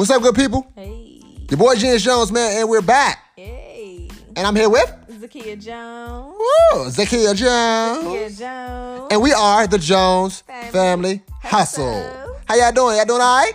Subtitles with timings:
[0.00, 0.66] What's up, good people?
[0.74, 1.20] Hey,
[1.50, 3.18] Your boy James Jones, man, and we're back.
[3.36, 6.36] hey, And I'm here with Zakia Jones.
[6.38, 8.06] woo, Zakia Jones.
[8.06, 9.08] Zakia Jones.
[9.10, 11.92] And we are the Jones Family Family Hustle.
[11.92, 12.36] Hustle.
[12.48, 12.96] How y'all doing?
[12.96, 13.52] Y'all doing all right?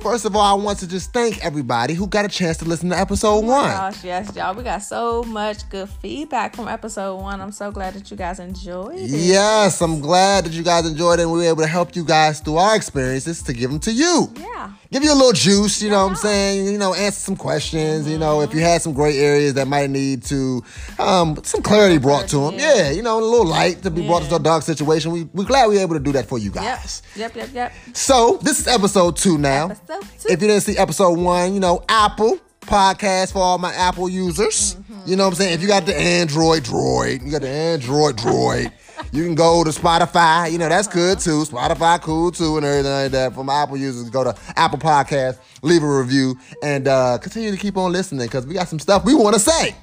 [0.00, 0.18] Hope y'all good.
[0.18, 2.88] First of all, I want to just thank everybody who got a chance to listen
[2.90, 3.70] to episode one.
[3.70, 4.54] Gosh, yes, y'all.
[4.54, 7.40] We got so much good feedback from episode one.
[7.40, 9.10] I'm so glad that you guys enjoyed it.
[9.10, 12.04] Yes, I'm glad that you guys enjoyed it and we were able to help you
[12.04, 14.32] guys through our experiences to give them to you.
[14.38, 14.70] Yeah.
[14.90, 16.66] Give you a little juice, you know what I'm saying?
[16.66, 19.90] You know, answer some questions, you know, if you had some gray areas that might
[19.90, 20.62] need to,
[20.98, 22.54] um, some clarity brought to them.
[22.54, 22.68] Yeah.
[22.68, 24.36] Yeah, you know, a little light to be brought to Yeah.
[24.36, 25.10] a dark situation.
[25.12, 26.54] We, we're glad we were able to do that for you Yep.
[26.54, 27.02] guys.
[27.16, 27.36] Yep.
[27.36, 27.48] Yep.
[27.54, 27.72] Yep.
[27.94, 29.66] So, this is episode two now.
[29.66, 29.87] Episode
[30.26, 34.74] If you didn't see episode one, you know, Apple podcast for all my Apple users.
[34.74, 35.10] Mm-hmm.
[35.10, 35.54] You know what I'm saying?
[35.54, 38.70] If you got the Android droid, you got the Android droid,
[39.12, 40.52] you can go to Spotify.
[40.52, 41.44] You know, that's good too.
[41.44, 43.34] Spotify cool too and everything like that.
[43.34, 47.56] For my Apple users, go to Apple Podcast, leave a review, and uh, continue to
[47.56, 49.74] keep on listening because we got some stuff we want to say.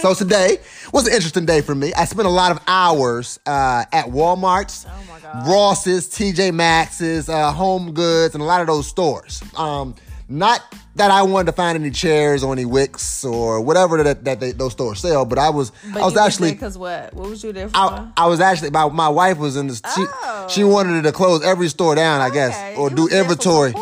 [0.00, 0.58] So today
[0.92, 1.92] was an interesting day for me.
[1.94, 4.86] I spent a lot of hours uh, at Walmart's,
[5.30, 5.44] Oh.
[5.50, 9.42] Ross's, TJ Maxx's, uh, Home Goods, and a lot of those stores.
[9.56, 9.94] Um,
[10.28, 10.62] not
[10.94, 14.52] that I wanted to find any chairs or any wicks or whatever that, that they,
[14.52, 17.12] those stores sell, but I was But I was actually because what?
[17.14, 17.76] What was you there for?
[17.76, 20.46] I, I was actually my, my wife was in the she, Oh.
[20.48, 23.72] she wanted to close every store down, I guess, or you do inventory.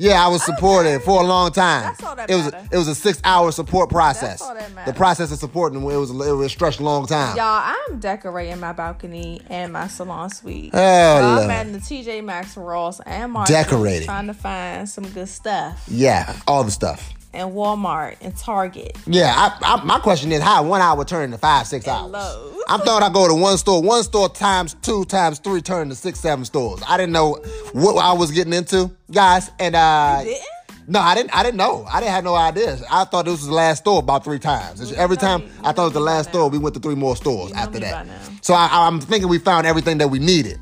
[0.00, 1.82] Yeah, I was supported for a long time.
[1.82, 2.68] That's all that it was matter.
[2.72, 4.40] it was a six hour support process.
[4.40, 7.36] all that the process of supporting it was it was stretched a long time.
[7.36, 10.72] Y'all, I'm decorating my balcony and my salon suite.
[10.72, 14.06] So I'm at the TJ Maxx, Ross, and Marshall Decorating.
[14.06, 15.84] trying to find some good stuff.
[15.86, 17.12] Yeah, all the stuff.
[17.32, 18.96] And Walmart and Target.
[19.06, 22.10] Yeah, I, I, my question is how one hour turn into five, six hours.
[22.10, 22.62] Lowe's.
[22.68, 25.94] I thought I go to one store, one store times two times three turn to
[25.94, 26.82] six, seven stores.
[26.88, 27.34] I didn't know
[27.72, 29.50] what I was getting into, guys.
[29.60, 30.42] And uh, Didn't?
[30.88, 31.34] no, I didn't.
[31.36, 31.84] I didn't know.
[31.88, 32.82] I didn't have no ideas.
[32.90, 34.92] I thought this was the last store about three times.
[34.92, 36.58] Every time me- you I thought it was the know me by last store, we
[36.58, 38.06] went to three more stores You know after that.
[38.42, 40.58] So I, I'm thinking we found everything that we needed.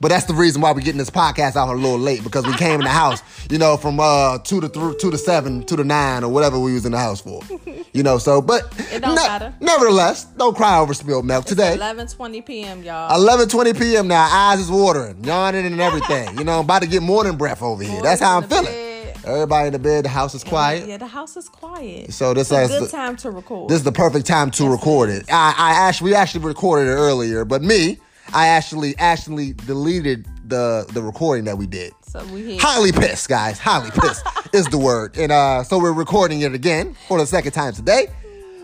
[0.00, 2.52] But that's the reason why we're getting this podcast out a little late because we
[2.54, 5.76] came in the house, you know, from uh two to three, two to seven, two
[5.76, 7.40] to nine, or whatever we was in the house for,
[7.92, 8.18] you know.
[8.18, 8.62] So, but
[8.92, 9.54] It don't matter.
[9.60, 11.76] Nevertheless, don't cry over spilled milk today.
[11.78, 12.82] 11:20 p.m.
[12.82, 13.10] Y'all.
[13.18, 14.08] 11:20 p.m.
[14.08, 16.36] now, eyes is watering, yawning and everything.
[16.38, 18.02] You know, I'm about to get morning breath over here.
[18.02, 18.64] That's how I'm feeling.
[18.66, 19.16] bed.
[19.24, 20.86] Everybody in the bed, the house is quiet.
[20.86, 22.12] Yeah, the house is quiet.
[22.12, 23.70] So this it's is a good time to record.
[23.70, 25.24] This is the perfect time to record it.
[25.32, 27.98] I, I actually we actually recorded it earlier, but me,
[28.32, 31.92] I actually actually deleted the the recording that we did.
[32.06, 32.56] so we.
[32.58, 33.58] Highly pissed, guys.
[33.58, 35.16] Highly pissed is the word.
[35.16, 38.08] And uh, so we're recording it again for the second time today.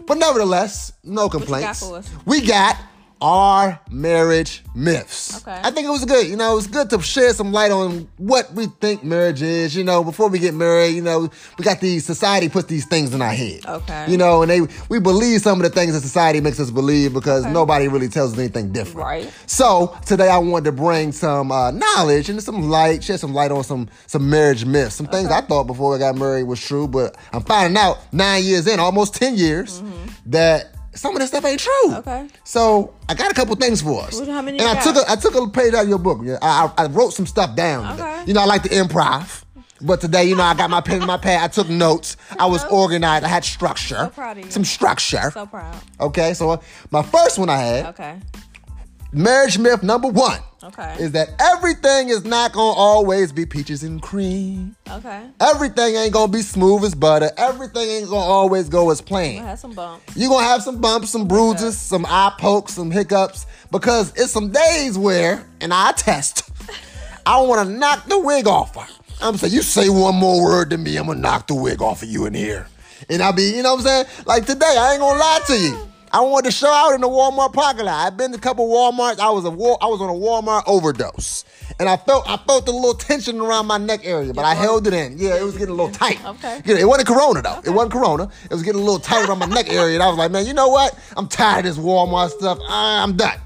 [0.06, 1.80] But nevertheless, no complaints.
[1.80, 2.10] for us?
[2.26, 2.76] We got
[3.22, 5.40] our marriage myths.
[5.40, 5.60] Okay.
[5.62, 6.26] I think it was good.
[6.26, 9.76] You know, it was good to shed some light on what we think marriage is.
[9.76, 13.14] You know, before we get married, you know, we got these society puts these things
[13.14, 13.64] in our head.
[13.64, 14.10] Okay.
[14.10, 17.14] You know, and they we believe some of the things that society makes us believe
[17.14, 19.06] because nobody really tells us anything different.
[19.06, 19.32] Right.
[19.46, 23.52] So today I wanted to bring some uh, knowledge and some light, shed some light
[23.52, 26.88] on some some marriage myths, some things I thought before I got married was true,
[26.88, 29.80] but I'm finding out nine years in, almost ten years,
[30.26, 31.94] that some of this stuff ain't true.
[31.96, 32.28] Okay.
[32.44, 34.18] So I got a couple things for us.
[34.26, 34.82] How many and I got?
[34.82, 36.20] took a I took a page out of your book.
[36.22, 37.98] Yeah, I, I, I wrote some stuff down.
[37.98, 38.24] Okay.
[38.26, 39.44] You know, I like the improv.
[39.84, 41.42] But today, you know, I got my pen and my pad.
[41.42, 42.16] I took notes.
[42.38, 43.24] I was organized.
[43.24, 43.96] I had structure.
[43.96, 44.50] So proud of you.
[44.50, 45.30] Some structure.
[45.32, 45.74] so proud.
[45.98, 46.56] okay, so uh,
[46.92, 48.20] my first one I had Okay.
[49.12, 50.94] Marriage myth number one Okay.
[51.00, 54.76] is that everything is not gonna always be peaches and cream.
[54.88, 55.22] Okay.
[55.40, 57.30] Everything ain't gonna be smooth as butter.
[57.36, 59.44] Everything ain't gonna always go as planned.
[59.44, 60.16] had some bumps.
[60.16, 64.50] You're gonna have some bumps, some bruises, some eye pokes, some hiccups, because it's some
[64.52, 66.48] days where, and I attest,
[67.26, 68.86] I wanna knock the wig off her.
[69.20, 72.02] I'm saying, you say one more word to me, I'm gonna knock the wig off
[72.04, 72.68] of you in here.
[73.10, 74.06] And I'll be, you know what I'm saying?
[74.26, 75.88] Like today, I ain't gonna lie to you.
[76.14, 78.06] I wanted to show out in the Walmart parking lot.
[78.06, 79.18] I've been to a couple Walmarts.
[79.18, 81.44] I was a Wal- I was on a Walmart overdose,
[81.78, 84.86] and I felt I felt the little tension around my neck area, but I held
[84.86, 85.16] it in.
[85.18, 86.22] Yeah, it was getting a little tight.
[86.24, 86.60] Okay.
[86.66, 87.60] It wasn't Corona though.
[87.64, 88.28] It wasn't Corona.
[88.44, 90.46] It was getting a little tight around my neck area, and I was like, man,
[90.46, 90.98] you know what?
[91.16, 92.58] I'm tired of this Walmart stuff.
[92.68, 93.38] I'm done.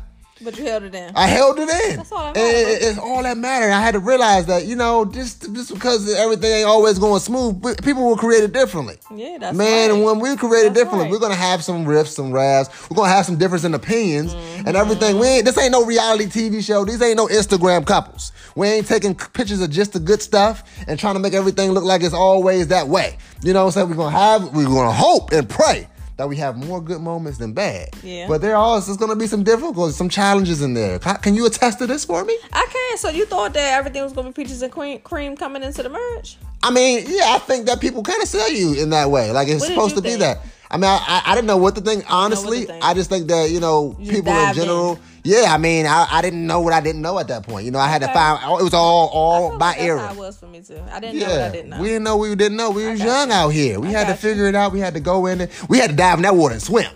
[0.43, 1.13] But you held it in.
[1.17, 1.97] I held it in.
[1.97, 2.87] That's all that matters.
[2.89, 3.71] it's all that mattered.
[3.73, 7.63] I had to realize that, you know, just just because everything ain't always going smooth,
[7.63, 8.99] but people will create it differently.
[9.15, 10.05] Yeah, that's Man, and right.
[10.05, 11.11] when we create it That's differently, right.
[11.11, 12.91] we're gonna have some riffs, some rafts.
[12.91, 14.69] We're gonna have some difference in opinions Mm-hmm.
[14.69, 15.19] and everything.
[15.19, 16.85] We ain't this ain't no reality TV show.
[16.85, 18.33] These ain't no Instagram couples.
[18.55, 21.85] We ain't taking pictures of just the good stuff and trying to make everything look
[21.85, 23.17] like it's always that way.
[23.43, 23.89] You know what I'm saying?
[23.91, 27.53] We're gonna have, we're gonna hope and pray that we have more good moments than
[27.53, 27.91] bad.
[28.03, 28.27] Yeah.
[28.27, 30.99] But there are also going to be some difficulties, some challenges in there.
[30.99, 32.37] Can you attest to this for me?
[32.53, 35.63] I can so you thought that everything was gonna be peaches and cream, cream coming
[35.63, 36.39] into the marriage?
[36.63, 39.31] I mean, yeah, I think that people kind of sell you in that way.
[39.33, 40.39] Like it's What supposed to be that.
[40.71, 42.05] I mean, I, I, I didn't know what to think.
[42.09, 42.83] Honestly, think.
[42.83, 44.95] I just think that you know You people in general.
[44.95, 44.99] in.
[45.27, 47.65] Yeah, I mean, I, I didn't know what I didn't know at that point.
[47.65, 48.15] You know, I had to Okay.
[48.15, 48.39] find.
[48.45, 50.81] Oh, it was all all by like that's how was for me too.
[50.93, 51.81] I didn't know what I didn't know.
[51.83, 52.71] we didn't know we didn't know.
[52.71, 53.35] We was young you.
[53.35, 53.81] out here.
[53.81, 54.29] We I had to got you.
[54.31, 54.73] figure it out.
[54.73, 55.51] We had to go in it.
[55.69, 56.91] We had to dive in that water and swim.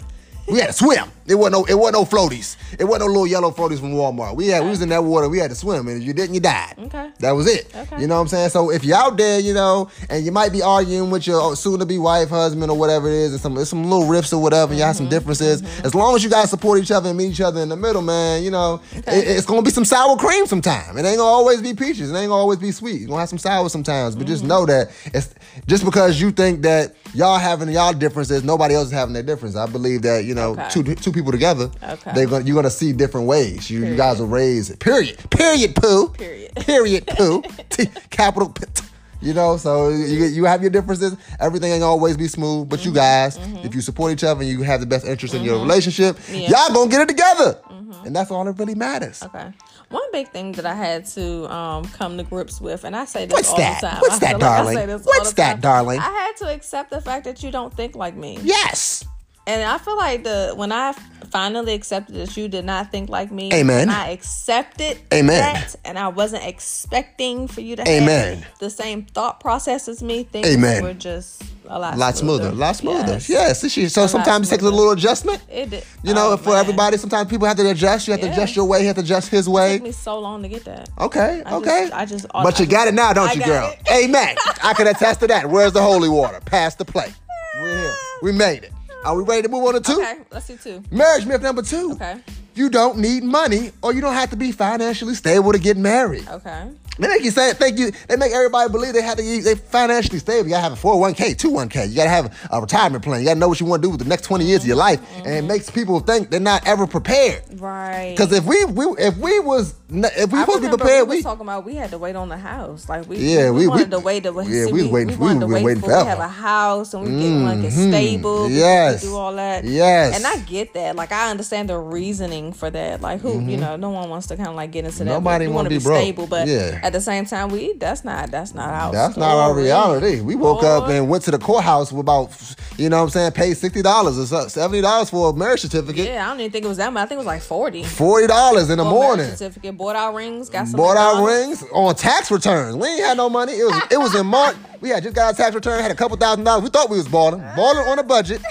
[0.48, 1.10] We had to swim.
[1.26, 1.64] It wasn't no.
[1.66, 2.56] It wasn't no floaties.
[2.76, 4.34] It wasn't no little yellow floaties from Walmart.
[4.34, 4.64] We had.
[4.64, 5.28] We was in that water.
[5.28, 6.74] We had to swim, and if you didn't, you died.
[6.76, 7.10] Okay.
[7.20, 7.72] That was it.
[7.72, 8.00] Okay.
[8.00, 8.48] You know what I'm saying?
[8.50, 11.98] So if you're out there, you know, and you might be arguing with your soon-to-be
[11.98, 14.84] wife, husband, or whatever it is, and some some little rifts or whatever, and you
[14.84, 15.04] have Mm-hmm.
[15.04, 15.62] some differences.
[15.84, 18.02] As long as you guys support each other and meet each other in the middle,
[18.02, 19.18] man, you know, Okay.
[19.20, 20.96] it- it's gonna be some sour cream sometime.
[20.98, 22.10] It ain't gonna always be peaches.
[22.10, 22.98] It ain't gonna always be sweet.
[23.02, 24.16] You're gonna have some sour sometimes.
[24.16, 24.32] But Mm-hmm.
[24.32, 25.28] just know that it's
[25.68, 29.54] just because you think that y'all having y'all differences, nobody else is having their difference.
[29.54, 30.68] I believe that you know Okay.
[30.70, 32.12] two two people together, Okay.
[32.14, 33.70] they're gonna you're gonna see different ways.
[33.70, 36.54] You, you guys will raise period period poo Period.
[36.56, 38.84] period poo T, capital P, t.
[39.20, 42.88] you know so you you have your differences everything ain't always be smooth but Mm-hmm.
[42.88, 45.58] you guys if you support each other and you have the best interest in your
[45.60, 46.48] relationship Yeah.
[46.50, 47.58] y'all gonna get it together
[48.04, 49.52] and that's all that really matters Okay.
[49.90, 53.26] One big thing that I had to um, come to grips with, and I say
[53.26, 53.80] this What's all that?
[53.80, 53.98] the time.
[54.00, 54.90] What's I that, like darling?
[54.92, 55.98] all What's that, darling?
[55.98, 58.38] I had to accept the fact that you don't think like me.
[58.44, 59.04] yes
[59.50, 60.92] And I feel like the when I
[61.32, 63.88] finally accepted that you did not think like me, Amen.
[63.88, 65.40] I accepted Amen.
[65.54, 68.38] that, and I wasn't expecting for you to Amen.
[68.42, 70.22] have the same thought process as me.
[70.22, 70.84] Things Amen.
[70.84, 73.28] were just a lot, lot smoother a lot smoother Yes.
[73.28, 75.84] yes, so sometimes it takes a little adjustment It did.
[76.02, 76.58] you know oh, for man.
[76.58, 79.02] everybody sometimes people have to adjust you have to adjust your way you have to
[79.02, 80.88] adjust his It way took me so long to get that.
[80.98, 81.80] Okay, I okay.
[81.82, 83.70] just- I just- but you I got it now, don't I you, girl?
[83.72, 83.88] it.
[84.04, 84.36] Amen.
[84.62, 85.48] I can attest to that.
[85.48, 86.40] Where's the holy water?
[86.44, 87.14] Pass the plate.
[87.62, 87.94] We're here.
[88.22, 88.72] We made it.
[89.04, 89.98] Are we ready to move on to two?
[89.98, 90.82] Okay, let's do two.
[90.90, 91.92] Marriage myth number two.
[91.92, 92.20] Okay.
[92.54, 96.28] You don't need money or you don't have to be financially stable to get married.
[96.28, 96.68] Okay.
[96.98, 97.92] They make you say, thank you.
[98.08, 100.48] They make everybody believe they have to be they financially stable.
[100.48, 101.88] You gotta have a 401k, 201k.
[101.88, 103.20] You gotta have a retirement plan.
[103.20, 104.76] You gotta know what you want to do with the next 20 years of your
[104.76, 105.00] life.
[105.16, 105.48] And it mm-hmm.
[105.48, 107.42] makes people think they're not ever prepared.
[107.58, 108.14] Right.
[108.14, 111.16] Because if we, we if we was if we I supposed to be prepared, we
[111.16, 112.88] we talking about we had to wait on the house.
[112.88, 114.22] Like we, Yeah, we, we- wanted we- to wait.
[114.24, 116.18] To, yeah, see, we was waiting- we wanted was to wait waiting before we have
[116.20, 118.46] a house and we get want to get stable.
[118.46, 119.02] we Yes.
[119.02, 119.64] do all that.
[119.64, 120.16] Yes.
[120.16, 120.96] and I get that.
[120.96, 123.00] Like I understand the reasoning for that.
[123.00, 125.04] Like who, you know, no one wants to kind of like get into that.
[125.04, 125.12] Mm-hmm.
[125.12, 125.98] Nobody we wanna wanna be broke.
[126.00, 126.78] stable, but Yeah.
[126.82, 130.20] at the same time, we that's not that's not our That's not our reality.
[130.20, 132.30] We woke up and went to the courthouse with about,
[132.76, 136.30] you know what I'm saying, paid $60 or $70 for a marriage certificate, Yeah, I
[136.30, 137.02] don't even think it was that much.
[137.02, 137.82] I think it was like forty.
[137.82, 139.26] $40 in the morning.
[139.30, 139.76] certificate.
[139.80, 140.50] Bought our rings.
[140.50, 140.76] Got some.
[140.76, 142.76] Bought our rings on tax returns.
[142.76, 143.54] We ain't had no money.
[143.54, 144.54] It was it was in March.
[144.82, 146.64] We had just got a tax return, had a couple thousand dollars.
[146.64, 147.40] We thought we was balling.
[147.56, 148.42] Balling on a budget.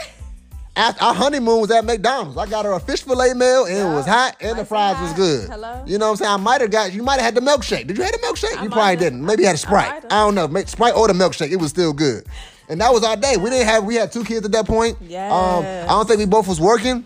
[0.75, 2.35] After our honeymoon was at McDonald's.
[2.35, 5.03] I got her a fish fillet meal and it was hot and the fries and
[5.03, 5.49] was good.
[5.51, 5.83] Hello?
[5.85, 6.31] You know what I'm saying?
[6.31, 7.85] I might have got you might have had the milkshake.
[7.85, 8.57] Did you have the milkshake?
[8.57, 8.99] I you probably have.
[8.99, 9.23] didn't.
[9.23, 9.85] Maybe you had a Sprite.
[9.85, 10.05] have.
[10.05, 10.47] I, don't know.
[10.47, 11.51] Make Sprite or the milkshake.
[11.51, 12.25] It was still good.
[12.69, 13.37] And that was our day.
[13.37, 14.99] We didn't have we had two kids at that point.
[14.99, 17.05] Um, I don't think we both was working.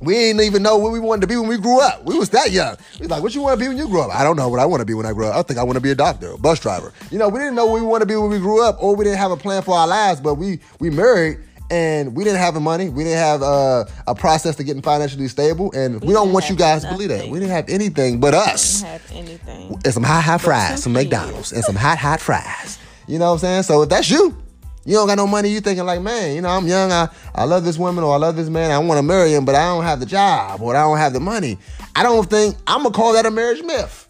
[0.00, 2.04] We didn't even know what we wanted to be when we grew up.
[2.04, 2.76] We was that young.
[2.98, 4.14] We was like, what you want to be when you grow up?
[4.14, 5.36] I don't know what I want to be when I grow up.
[5.36, 6.92] I think I want to be a doctor, a bus driver.
[7.10, 8.94] You know, we didn't know what we want to be when we grew up, or
[8.94, 10.20] we didn't have a plan for our lives.
[10.20, 11.38] But we we married,
[11.70, 12.90] and we didn't have the money.
[12.90, 16.56] We didn't have uh, a process to getting financially stable, and we, don't want you
[16.56, 17.28] guys to believe that.
[17.28, 19.80] We didn't have anything but us We Didn't have anything.
[19.82, 20.92] and some hot hot fries some.
[20.92, 22.78] McDonald's and some hot hot fries.
[23.08, 23.62] You know what I'm saying?
[23.62, 24.36] So if that's you,
[24.86, 27.44] you don't got no money, you thinking like, man, you know, I'm young, I, I
[27.44, 29.66] love this woman or I love this man, I want to marry him, but I
[29.66, 31.58] don't have the job or I don't have the money.
[31.94, 34.04] I don't think I'm gonna call that a marriage myth.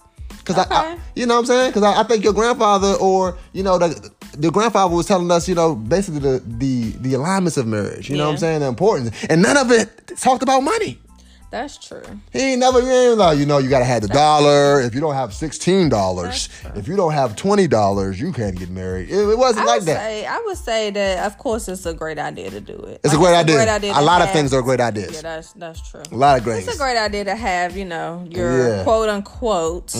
[0.44, 1.72] Cause I, I, you know what I'm saying?
[1.72, 5.48] Cause I, I think your grandfather or you know the the grandfather was telling us,
[5.48, 8.08] you know, basically the the the alignments of marriage.
[8.08, 8.60] You know what I'm saying?
[8.60, 11.00] The importance, and none of it talked about money.
[11.50, 12.02] That's true.
[12.32, 14.80] He ain't never, he ain't like, you know, you gotta have the dollar.
[14.80, 18.58] If you don't have sixteen dollars, That's if you don't have twenty dollars, you can't
[18.58, 19.08] get married.
[19.08, 19.96] It, it wasn't I like would that.
[20.00, 23.00] say I would say that of course it's a great idea to do it.
[23.04, 23.92] It's a Like, great idea.
[23.94, 25.14] A lot of things are great ideas.
[25.14, 26.02] Yeah, that's that's true.
[26.10, 26.66] A lot of great.
[26.66, 28.82] It's a great idea to have, you know, your Yeah.
[28.82, 29.94] quote unquote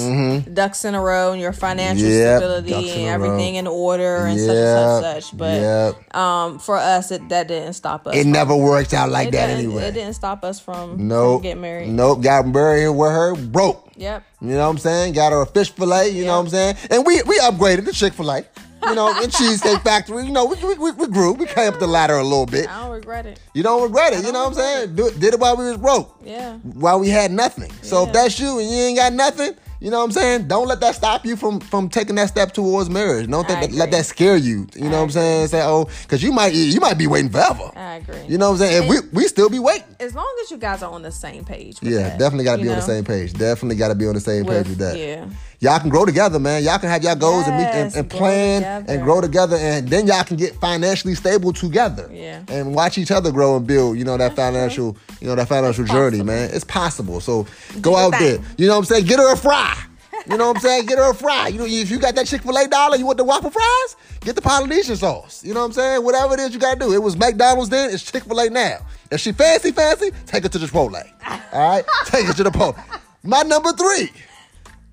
[0.53, 3.59] ducks in a row and your financial Yep, stability and everything row.
[3.61, 5.39] in order and Yep, such and such such.
[5.39, 6.15] But yep.
[6.17, 8.17] um, for us, it, that didn't stop us.
[8.17, 9.85] It never worked out like that anyway.
[9.85, 11.43] It didn't stop us from, Nope.
[11.43, 11.89] getting married.
[11.89, 12.23] Nope.
[12.23, 13.91] Got married with her broke.
[13.97, 14.23] Yep.
[14.43, 15.15] You know what I'm saying?
[15.15, 16.11] Got her a fish fillet.
[16.11, 16.77] You know what I'm saying?
[16.91, 18.45] And we we upgraded the Chick Fil A.
[18.83, 20.27] You know, and Cheesecake Factory.
[20.27, 21.33] You know, we, we, we grew.
[21.33, 22.69] We came up the ladder a little bit.
[22.69, 23.41] I don't regret it.
[23.53, 24.19] You don't regret it.
[24.19, 24.95] You don't know what I'm saying?
[24.95, 26.15] Do, did it while we was broke.
[26.23, 26.59] Yeah.
[26.59, 27.73] while we had nothing.
[27.83, 30.49] So if that's you and you ain't got nothing, you know what I'm saying?
[30.49, 33.29] Don't let that stop you from from taking that step towards marriage.
[33.29, 34.67] Don't think that, let that scare you.
[34.75, 35.49] You know what I'm saying?
[35.49, 37.71] Say, oh, because you might you might be waiting forever.
[37.77, 38.23] I agree.
[38.27, 38.83] You know what I'm saying?
[38.85, 39.97] If we we still be waiting.
[40.01, 41.81] as long as you guys are on the same page.
[41.81, 43.33] With Yeah, that, definitely got to be on the same page.
[43.33, 44.99] Definitely got to be on the same page with that.
[44.99, 45.27] Yeah.
[45.61, 46.63] Y'all can grow together, man.
[46.63, 48.93] Y'all can have y'all goals and meet and, and plan together.
[48.93, 52.09] and grow together, and then y'all can get financially stable together.
[52.13, 52.43] Yeah.
[52.49, 53.99] And watch each other grow and build.
[53.99, 56.25] You know that financial, you know that financial journey, possible.
[56.27, 56.51] man.
[56.53, 57.21] It's possible.
[57.21, 57.47] So
[57.81, 58.39] go out there.
[58.57, 59.07] You know what I'm saying?
[59.07, 59.77] Get her a fry.
[60.29, 60.87] You know what I'm saying?
[60.87, 61.49] Get her a fry.
[61.49, 63.97] You know, if you got that Chick Fil A dollar, you want the waffle fries?
[64.23, 65.45] Get the Polynesian sauce.
[65.45, 66.03] You know what I'm saying?
[66.03, 66.93] Whatever it is you gotta do.
[66.93, 67.91] It was McDonald's then.
[67.91, 68.79] It's Chick Fil A now.
[69.13, 71.01] If she fancy, fancy, take her to the Chipotle.
[71.53, 72.83] All right, take her to the Chipotle.
[73.23, 74.11] My number three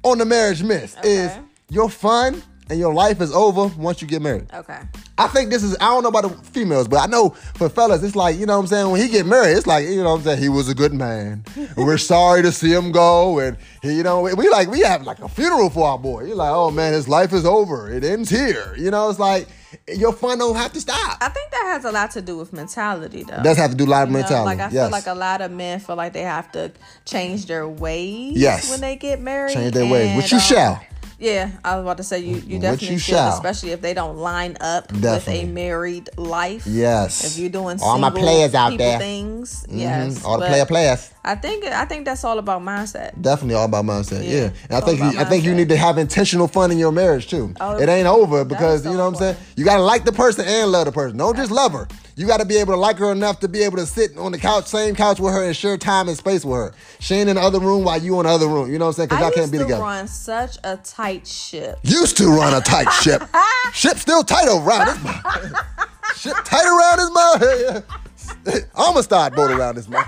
[0.03, 1.41] on the marriage myth is Okay.
[1.69, 4.47] your fun and your life is over once you get married.
[4.53, 4.79] Okay.
[5.17, 8.01] I think this is I don't know about the females, but I know for fellas,
[8.03, 10.11] it's like, you know what I'm saying, when he get married, it's like, you know
[10.11, 11.43] what I'm saying, he was a good man.
[11.55, 13.39] And we're sorry to see him go.
[13.39, 16.23] And he, you know, we like we have like a funeral for our boy.
[16.25, 17.91] You're like, oh man, his life is over.
[17.91, 18.75] It ends here.
[18.77, 19.47] You know, it's like
[19.87, 21.17] your fun don't have to stop.
[21.21, 23.35] I think that has a lot to do with mentality, though.
[23.35, 24.45] It does have to do a lot of You know, mentality.
[24.45, 24.83] like I yes.
[24.83, 26.71] feel like a lot of men feel like they have to
[27.05, 28.69] change their ways Yes.
[28.69, 29.53] when they get married.
[29.53, 30.83] Change their ways, which you um, shall.
[31.19, 33.33] Yeah, I was about to say you, you definitely you should, shall.
[33.33, 35.41] especially if they don't line up Definitely.
[35.41, 36.63] with a married life.
[36.67, 37.23] Yes.
[37.23, 38.99] If you're doing All my players out there.
[38.99, 39.79] things, Mhm.
[39.79, 40.23] yes.
[40.25, 41.09] All the player players.
[41.25, 43.19] I think I think that's all about mindset.
[43.21, 44.23] Definitely all about mindset.
[44.25, 46.77] Yeah, Yeah, and I think you, I think you need to have intentional fun in
[46.77, 47.53] your marriage too.
[47.61, 49.37] Oh, it ain't over because so you know what I'm saying.
[49.55, 51.17] You gotta like the person and love the person.
[51.17, 51.87] Don't just love her.
[52.17, 54.37] You gotta be able to like her enough to be able to sit on the
[54.37, 56.73] couch, same couch with her, and share time and space with her.
[56.99, 58.69] She ain't in the other room while you in the other room.
[58.69, 59.09] You know what I'm saying?
[59.09, 59.81] Because I y'all can't used be to together.
[59.81, 61.79] run such a tight ship.
[61.83, 63.23] Used to run a tight ship.
[63.71, 65.65] ship still tight around this mouth.
[66.17, 68.69] ship tight around his mouth.
[68.75, 70.05] I'ma start boat around this mouth.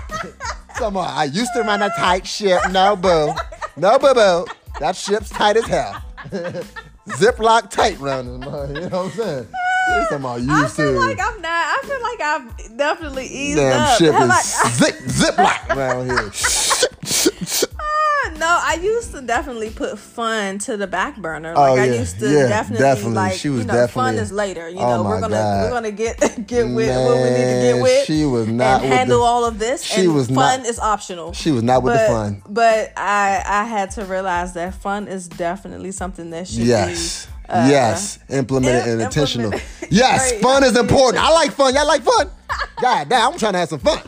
[0.80, 2.60] I used to run a tight ship.
[2.70, 3.32] No boo.
[3.76, 4.46] No boo boo.
[4.80, 6.02] That ship's tight as hell.
[7.08, 8.26] Ziplock tight his.
[8.26, 9.48] You know what I'm saying?
[9.88, 10.98] He's talking about I feel to.
[10.98, 11.50] like I'm not.
[11.52, 13.98] I feel like I've definitely eased Damn up.
[13.98, 16.32] ship is Like, zip ziplock around here.
[17.78, 21.52] Ah, no, I used to definitely put fun to the back burner.
[21.56, 22.00] Oh, Like I yeah.
[22.00, 23.14] used to Yeah, definitely, definitely.
[23.14, 24.68] like She was you know, fun is later.
[24.68, 25.62] You Oh, know, my we're gonna God.
[25.64, 28.04] we're gonna get get with what we need to get with.
[28.06, 29.82] she was not and handle the- all of this.
[29.82, 31.32] she and was fun not- is optional.
[31.34, 32.42] She was not with but, the fun.
[32.48, 37.26] But I I had to realize that fun is definitely something that should Yes.
[37.26, 37.32] be.
[37.52, 38.18] uh, yes.
[38.28, 39.52] Implemented and intentional.
[39.52, 39.88] implemented.
[39.90, 40.32] Yes.
[40.32, 40.42] Right.
[40.42, 41.22] Fun is important.
[41.22, 41.72] I like fun.
[41.74, 42.28] Y'all like fun?
[42.82, 44.00] God damn, I'm trying to have some fun.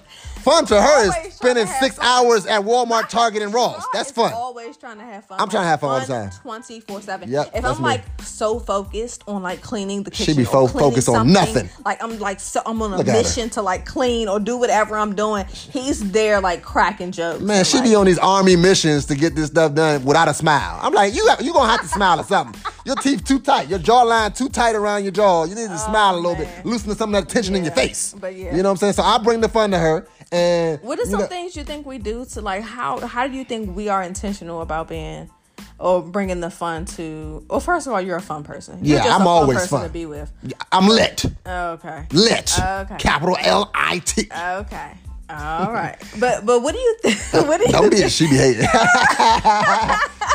[0.43, 2.07] Fun to her Always is spending six fun.
[2.07, 3.85] hours at Walmart, Target, and Ross.
[3.93, 4.33] That's fun.
[4.33, 5.41] Always trying to have fun.
[5.41, 6.31] I'm trying to have fun all the time.
[6.43, 7.31] Twenty four seven.
[7.31, 7.83] Yep, If I'm me.
[7.83, 11.69] like so focused on like cleaning the She kitchen, be or fo- focused on nothing.
[11.85, 14.97] Like I'm like so I'm on a Look mission to like clean or do whatever
[14.97, 15.45] I'm doing.
[15.47, 17.43] He's there like cracking jokes.
[17.43, 20.35] Man, she like, be on these army missions to get this stuff done without a
[20.35, 20.79] smile.
[20.83, 22.61] I'm like, you got, you gonna have to smile or something.
[22.85, 25.45] Your teeth too tight, your jawline too tight around your jaw.
[25.45, 26.63] You need to oh, smile a little bit, man.
[26.65, 28.15] loosen some of that tension in your face.
[28.19, 28.55] but yeah.
[28.57, 28.93] You know what I'm saying?
[28.95, 31.65] So I bring the fun to her, and What are you some know- things you
[31.65, 35.31] think we do to like how how do you think we are intentional about being
[35.79, 37.45] or bringing the fun to?
[37.49, 38.85] Well, first of all, you're a fun person.
[38.85, 39.87] You're Yeah, I'm a fun always person fun.
[39.87, 40.31] to be with.
[40.73, 42.07] I'm lit, Okay.
[42.13, 42.97] lit, Okay.
[42.99, 44.29] capital L I T.
[44.33, 44.91] Okay.
[45.31, 45.97] All right.
[46.19, 47.19] But but what do you think?
[47.49, 48.11] What do you Don't be, think?
[48.11, 48.63] she be hating.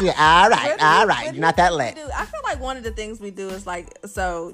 [0.02, 1.98] yeah, all right, all you- right, you not that lit.
[2.16, 4.54] I feel like one of the things we do is like so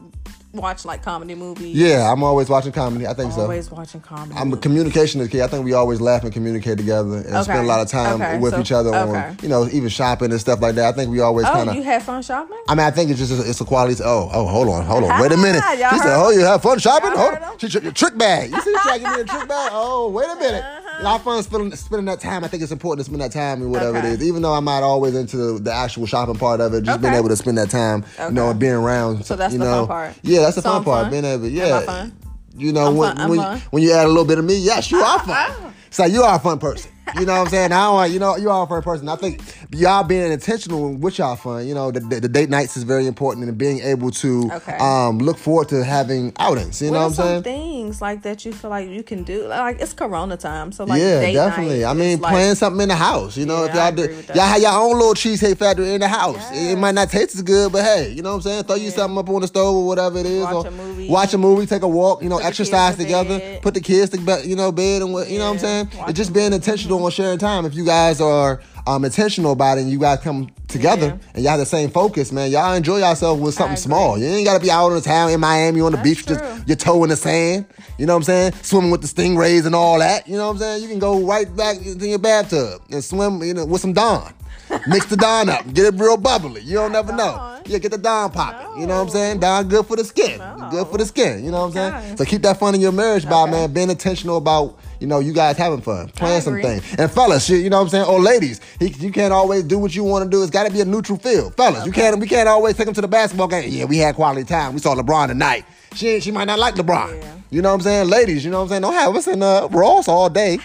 [0.53, 1.75] watch like comedy movies.
[1.75, 3.05] Yeah, I'm always watching comedy.
[3.07, 3.41] I think so.
[3.41, 4.39] Always watching comedy.
[4.39, 5.41] I'm a communication is key.
[5.41, 8.39] I think we always laugh and communicate together and spend a lot of time Okay,
[8.39, 9.29] with so- each other okay.
[9.29, 10.93] on, you know, even shopping and stuff like that.
[10.93, 11.75] I think we always Oh, kind of.
[11.75, 12.57] you had fun shopping?
[12.67, 14.01] I mean, I think it's just it's a quality.
[14.03, 15.63] Oh, oh, hold on, hold on, wait a ah, minute.
[15.79, 17.11] Y'all She said, "Oh, you have fun shopping?
[17.11, 18.51] Hold on." She took your trick bag.
[18.51, 19.69] You see, she give me a trick bag.
[19.73, 20.63] Oh, wait a minute.
[20.99, 22.43] A lot of fun spending, spending that time.
[22.43, 24.07] I think it's important to spend that time and whatever Okay.
[24.13, 24.27] it is.
[24.27, 27.29] Even though I'm not always into the actual shopping part of it, just being able
[27.29, 29.25] to spend that time, you know, and being around.
[29.25, 30.13] So that's you the fun part.
[30.23, 31.11] Yeah, that's the So fun I'm part.
[31.11, 31.77] Being able, yeah.
[31.77, 32.17] I fun?
[32.57, 33.61] You know, I'm when fun, when, fun.
[33.71, 35.73] when you add a little bit of me, yes, you are fun.
[35.89, 36.91] So you are a fun person.
[37.17, 37.71] You know what I'm saying?
[37.71, 39.09] I don't, you know, you are a person.
[39.09, 41.67] I think y'all being intentional with y'all fun.
[41.67, 44.77] You know, the, the, the date nights is very important, and being able to Okay.
[44.79, 46.81] um, look forward to having outings.
[46.81, 47.43] You What know what I'm saying?
[47.43, 49.47] things like that you feel like you can do?
[49.47, 51.85] Like it's Corona time, so like yeah, definitely.
[51.85, 53.37] I mean, like, playing something in the house.
[53.37, 56.07] You know, Yeah, if y'all do, y'all have your own little cheesecake factory in the
[56.07, 56.49] house.
[56.51, 58.63] It, might not taste as good, but hey, you know what I'm saying?
[58.63, 60.43] Throw you something up on the stove or whatever it is.
[60.43, 61.09] Watch or a movie.
[61.09, 62.21] Watch a movie, take a walk.
[62.23, 63.39] You know, Put exercise together.
[63.39, 63.61] bed.
[63.61, 64.45] Put the kids to bed.
[64.45, 65.89] You know, bed and what you know what I'm saying.
[65.97, 67.65] Watch It's just being intentional on sharing time.
[67.65, 71.29] If you guys are um, intentional about it, and you guys come together Yeah.
[71.33, 72.49] and y'all have the same focus, man.
[72.51, 74.17] Y'all enjoy yourself with something small.
[74.17, 76.67] You ain't gotta be out on the town in Miami on the That's beach, just
[76.67, 77.65] your toe in the sand.
[77.97, 78.53] You know what I'm saying?
[78.61, 80.27] Swimming with the stingrays and all that.
[80.27, 80.83] You know what I'm saying?
[80.83, 84.33] You can go right back into your bathtub and swim, you know, with some Dawn.
[84.87, 86.61] Mix the Dawn up, get it real bubbly.
[86.61, 87.59] You don't never know.
[87.65, 88.79] Yeah, get the Dawn popping.
[88.81, 89.39] You know what I'm saying?
[89.39, 90.37] Dawn good for the skin.
[90.37, 90.67] No.
[90.71, 91.43] Good for the skin.
[91.43, 91.93] You know what I'm saying?
[91.93, 92.15] Okay.
[92.17, 93.51] So keep that fun in your marriage by Okay.
[93.51, 96.83] man being intentional about you know, you guys having fun, playing some things.
[96.97, 98.05] And fellas, you know what I'm saying?
[98.05, 100.41] Or ladies, he, you can't always do what you want to do.
[100.41, 101.55] It's got to be a neutral field.
[101.55, 103.69] Fellas, you can't we can't always take them to the basketball game.
[103.71, 104.73] Yeah, we had quality time.
[104.73, 105.65] We saw LeBron tonight.
[105.95, 107.21] She she might not like LeBron.
[107.21, 107.35] Yeah.
[107.51, 108.09] You know what I'm saying?
[108.09, 108.81] Ladies, you know what I'm saying?
[108.83, 110.59] Don't have us in uh, Ross all day,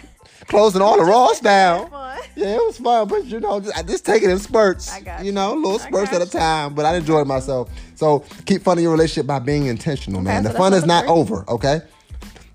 [0.49, 1.91] closing all the Ross down.
[2.37, 4.93] Yeah, it was fun, but you know, just, just take it in spurts.
[4.93, 5.33] I got you you.
[5.33, 6.75] know, little spurts at a time.
[6.75, 7.71] But I enjoyed myself.
[7.95, 10.43] So keep fun in your relationship by being intentional, man.
[10.43, 11.13] so The fun is not three.
[11.13, 11.45] over.
[11.49, 11.81] Okay.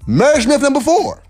[0.05, 1.21] Marriage myth number four: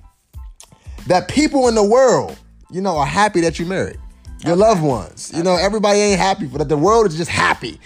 [1.10, 2.38] that people in the world,
[2.72, 3.98] you know, are happy that you married.
[4.46, 6.70] Your loved ones, you know, everybody ain't happy for that.
[6.70, 7.78] The world is just happy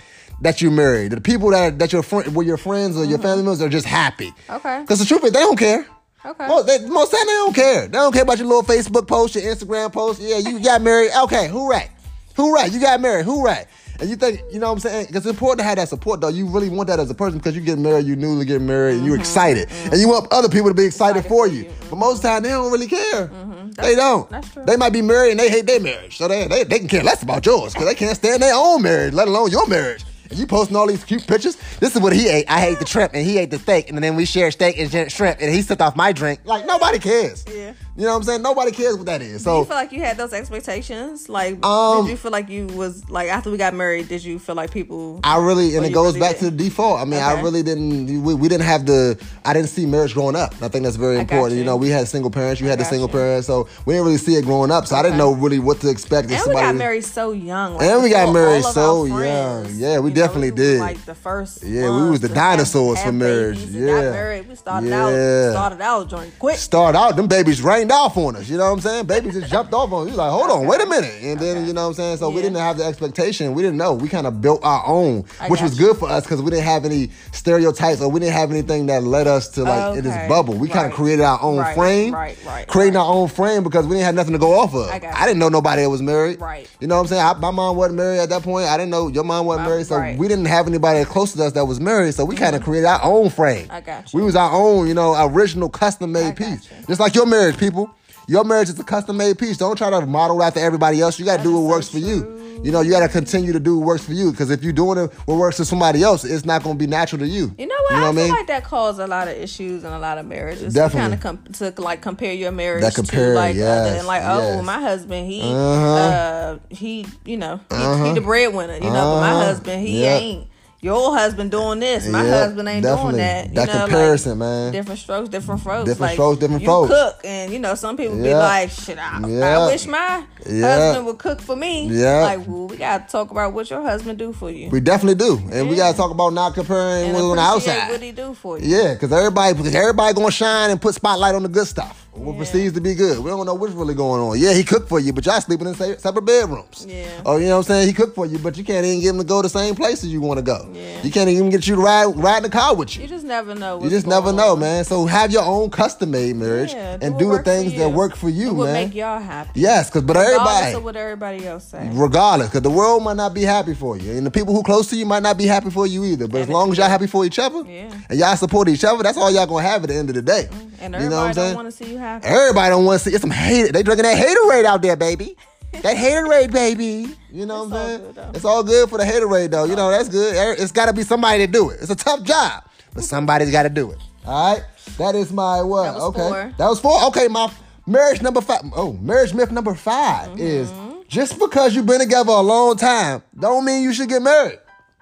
[0.41, 1.11] that you married.
[1.11, 3.87] The people that that your friend, were your friends or your family members are just
[3.87, 4.27] happy.
[4.27, 4.53] Mm-hmm.
[4.53, 4.81] Okay.
[4.81, 5.87] Because the truth is, they don't care.
[6.25, 6.47] Okay.
[6.47, 7.81] Most, they, most time they don't care.
[7.87, 10.21] They don't care about your little Facebook post, your Instagram post.
[10.21, 11.09] Yeah, you got married.
[11.23, 11.89] Okay, who right?
[12.35, 12.71] Who right?
[12.71, 13.25] You got married.
[13.25, 13.65] Hooray.
[13.99, 15.05] And you think, you know what I'm saying?
[15.07, 16.29] Because it's important to have that support, though.
[16.29, 18.97] You really want that as a person because you get married, you newly get married,
[18.97, 19.21] and you're mm-hmm.
[19.21, 19.69] excited.
[19.91, 21.63] And you want other people to be excited, Excited for for you.
[21.63, 21.71] you.
[21.89, 23.27] But most of the time, they don't really care.
[23.27, 23.71] Mm-hmm.
[23.71, 24.29] They don't.
[24.29, 24.63] that's true.
[24.65, 26.17] They might be married and they hate their marriage.
[26.17, 28.81] So they, they, they can care less about yours because they can't stand their own
[28.81, 30.03] marriage, let alone your marriage.
[30.35, 31.55] You posting all these cute pictures.
[31.79, 32.45] This is what he ate.
[32.49, 33.89] I ate the shrimp and he ate the steak.
[33.89, 36.41] And then we shared steak and shrimp and he sipped off my drink.
[36.45, 37.45] Like, nobody cares.
[37.47, 37.73] Yeah.
[37.95, 38.41] You know what I'm saying?
[38.41, 39.43] Nobody cares what that is.
[39.43, 41.29] Do you feel like you had those expectations?
[41.29, 44.07] Like, Um, did you feel like you was like after we got married?
[44.07, 45.19] Did you feel like people?
[45.23, 46.99] I really, and it goes really back to the default.
[46.99, 48.23] I mean, I really didn't.
[48.23, 49.23] We, we didn't have the.
[49.45, 50.53] I didn't see marriage growing up.
[50.61, 51.51] I think that's very important.
[51.53, 51.59] You.
[51.59, 51.65] you.
[51.65, 52.59] know, we had single parents.
[52.59, 53.13] You had the single you.
[53.13, 54.87] parents, so we didn't really see it growing up.
[54.87, 56.31] So I didn't know really what to expect.
[56.31, 57.75] and we got married so young.
[57.75, 59.67] Like, And we got married so young.
[59.75, 60.79] Yeah, we Know, definitely did.
[60.79, 61.63] Like the first.
[61.63, 63.59] Yeah, we was the have- dinosaurs have for marriage.
[63.65, 63.87] Yeah.
[63.87, 64.47] got married.
[64.49, 65.03] We started Yeah.
[65.47, 65.51] out.
[65.51, 66.57] Started out joint quick.
[66.57, 68.47] start out, them babies rained off on us.
[68.49, 69.05] You know what I'm saying?
[69.05, 70.13] Babies just jumped off on you.
[70.13, 71.13] Like, hold on, wait a minute.
[71.21, 71.67] And then, Okay.
[71.67, 72.17] you know what I'm saying?
[72.17, 73.53] So we didn't have the expectation.
[73.53, 73.93] We didn't know.
[73.93, 75.87] We kind of built our own, I which was you.
[75.87, 79.03] good for us because we didn't have any stereotypes or we didn't have anything that
[79.03, 80.53] led us to like in this bubble.
[80.53, 82.13] We kind of created our own Right, frame.
[82.13, 83.01] right, right, Creating right.
[83.01, 84.87] our own frame because we didn't have nothing to go off of.
[84.89, 86.39] I I didn't know nobody that was married.
[86.41, 86.67] Right.
[86.79, 87.21] You know what I'm saying?
[87.21, 88.67] I, my mom wasn't married at that point.
[88.67, 89.87] I didn't know your mom wasn't married.
[89.87, 90.19] So right.
[90.19, 92.13] we didn't have anybody close to us that was married.
[92.13, 92.71] So we kind of mm-hmm.
[92.71, 93.67] created our own frame.
[93.69, 96.69] I got We was our own, you know, original custom made piece.
[96.69, 96.85] you.
[96.87, 97.93] Just like your marriage, people.
[98.27, 99.57] Your marriage is a custom made piece.
[99.57, 101.19] Don't try to model after everybody else.
[101.19, 102.39] You got to do what so works for you.
[102.63, 104.31] You know, you got to continue to do what works for you.
[104.31, 106.87] Because if you're doing it what works for somebody else, it's not going to be
[106.87, 107.53] natural to you.
[107.57, 107.91] You know what?
[107.91, 108.31] You know I what I feel mean?
[108.31, 110.73] like that caused a lot of issues in a lot of marriages.
[110.73, 111.17] Definitely.
[111.17, 113.97] To kind of com- to like compare your marriage That compare, to like yes, other
[113.97, 114.65] and like oh yes.
[114.65, 115.93] my husband he Uh-huh.
[115.95, 119.43] uh he you know he, he the breadwinner you know but my Uh-huh.
[119.45, 120.21] husband he Yep.
[120.21, 120.47] ain't
[120.83, 123.11] your husband doing this my Yep, husband ain't definitely.
[123.13, 123.47] doing that.
[123.49, 124.71] You That know, like, comparison, man.
[124.73, 125.85] Different strokes, different folks.
[125.85, 126.89] Different like, strokes, different you folks.
[126.91, 128.97] cook and you know some people be like shit.
[128.99, 129.43] I, Yep.
[129.43, 130.79] I wish my Yep.
[130.79, 131.87] husband would cook for me.
[131.87, 132.21] Yep.
[132.23, 134.69] Like well, we gotta talk about what your husband do for you.
[134.69, 135.41] We definitely do.
[135.51, 137.89] And we got to talk about not comparing and on the outside.
[137.89, 138.67] what he do for you.
[138.75, 142.02] Yeah, because everybody, because everybody gonna shine and put spotlight on the good stuff.
[142.15, 142.39] What Yeah.
[142.39, 143.19] perceives to be good.
[143.19, 144.39] We don't know what's really going on.
[144.39, 146.85] Yeah, he cooked for you, but y'all sleeping in separate bedrooms.
[146.87, 147.05] Yeah.
[147.25, 147.87] Oh, you know what I'm saying?
[147.87, 150.09] He cooked for you, but you can't even get him to go the same places
[150.09, 150.69] you want to go.
[150.73, 151.01] Yeah.
[151.03, 153.01] You can't even get you to ride ride in the car with you.
[153.01, 153.83] You just never know.
[153.83, 154.59] You just never going know, on.
[154.59, 154.85] man.
[154.85, 158.29] So have your own custom made marriage Yeah, and do the things that work for
[158.29, 158.73] you, And man.
[158.73, 159.59] make y'all happy.
[159.59, 161.89] yes, because but Regardless everybody, of what everybody else say.
[161.93, 164.87] regardless, because the world might not be happy for you, and the people who close
[164.91, 166.27] to you might not be happy for you either.
[166.27, 167.89] But as long as y'all happy for each other, Yeah.
[168.09, 170.21] and y'all support each other, that's all y'all gonna have at the end of the
[170.21, 170.47] day.
[170.51, 170.69] Mm-hmm.
[170.81, 171.55] And you know what I'm don't saying?
[171.55, 172.27] want to see you happy.
[172.27, 173.71] Everybody don't want to see it's some hate.
[173.73, 175.35] They drinking that haterade out there, baby.
[175.81, 177.15] That haterade, baby.
[177.31, 178.13] You know It's what I'm saying?
[178.13, 179.63] good, it's all good for the haterade, though.
[179.63, 180.35] You know that's good.
[180.59, 181.79] It's got to be somebody to do it.
[181.81, 182.63] It's a tough job,
[182.93, 183.97] but somebody's got to do it.
[184.25, 184.63] All right.
[184.97, 185.93] That is my what?
[185.93, 186.19] That okay.
[186.19, 186.53] four.
[186.57, 187.03] That was four.
[187.07, 187.51] Okay, my
[187.87, 188.61] marriage number five.
[188.75, 190.39] Oh, marriage myth number 5 Mm-hmm.
[190.39, 190.71] is
[191.07, 194.59] just because you've been together a long time, don't mean you should get married.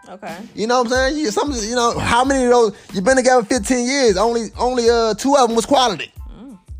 [0.09, 0.37] Okay.
[0.55, 1.17] You know what I'm saying?
[1.17, 4.17] You, some, you know, how many of those you've been together 15 years?
[4.17, 6.11] Only, only uh, two of them was quality.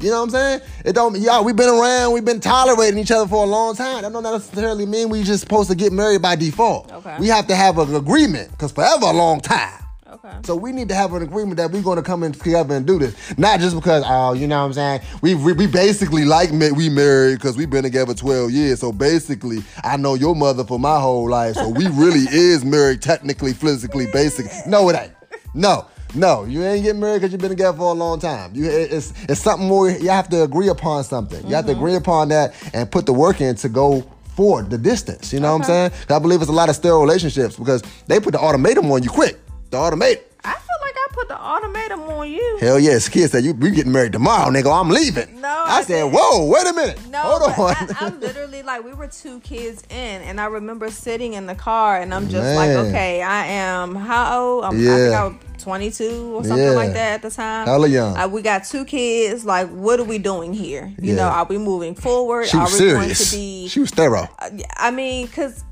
[0.02, 0.62] You know what I'm saying?
[0.84, 1.44] It don't, y'all.
[1.44, 2.14] We've been around.
[2.14, 4.02] We've been tolerating each other for a long time.
[4.02, 6.92] That don't necessarily mean we just supposed to get married by default.
[6.92, 7.18] Okay.
[7.20, 9.78] We have to have an agreement because forever a long time.
[10.12, 10.38] Okay.
[10.44, 12.86] So we need to have an agreement that we're going to come in together and
[12.86, 15.02] do this, not just because oh, you know what I'm saying.
[15.22, 18.80] We we, we basically like ma- we married because we've been together 12 years.
[18.80, 21.56] So basically, I know your mother for my whole life.
[21.56, 24.48] So we really is married, technically, physically, basic.
[24.66, 25.14] No, it ain't.
[25.54, 25.86] No.
[26.14, 28.54] No, you ain't getting married because you've been together for a long time.
[28.54, 29.90] You, it's it's something more.
[29.90, 31.46] You have to agree upon something.
[31.48, 31.80] You have to mm-hmm.
[31.80, 34.02] agree upon that and put the work in to go
[34.36, 35.32] forward the distance.
[35.32, 35.92] You know what I'm saying?
[36.10, 39.10] I believe it's a lot of sterile relationships because they put the ultimatum on you
[39.10, 39.40] quick.
[39.70, 40.24] The ultimatum.
[40.44, 42.58] I feel like I put the ultimatum on you.
[42.60, 44.78] Hell yes, kid said you we getting married tomorrow, nigga.
[44.78, 45.40] I'm leaving.
[45.40, 46.14] No, I, I said, didn't.
[46.14, 47.08] whoa, wait a minute.
[47.10, 47.76] No, Hold on.
[47.76, 51.56] I, I literally like we were two kids in, and I remember sitting in the
[51.56, 54.66] car, and I'm just like, okay, I am how old?
[54.66, 55.34] I'm, Yeah.
[55.62, 56.72] I was 22 or something Yeah.
[56.72, 57.68] like that at the time.
[57.68, 58.18] Hella young.
[58.18, 59.46] Uh, we got two kids.
[59.46, 60.92] Like, what are we doing here?
[61.00, 61.16] You Yeah.
[61.16, 62.48] know, are we moving forward?
[62.48, 62.96] she are was we serious.
[62.98, 63.68] going to be?
[63.68, 64.28] she was thorough.
[64.78, 65.64] I mean, because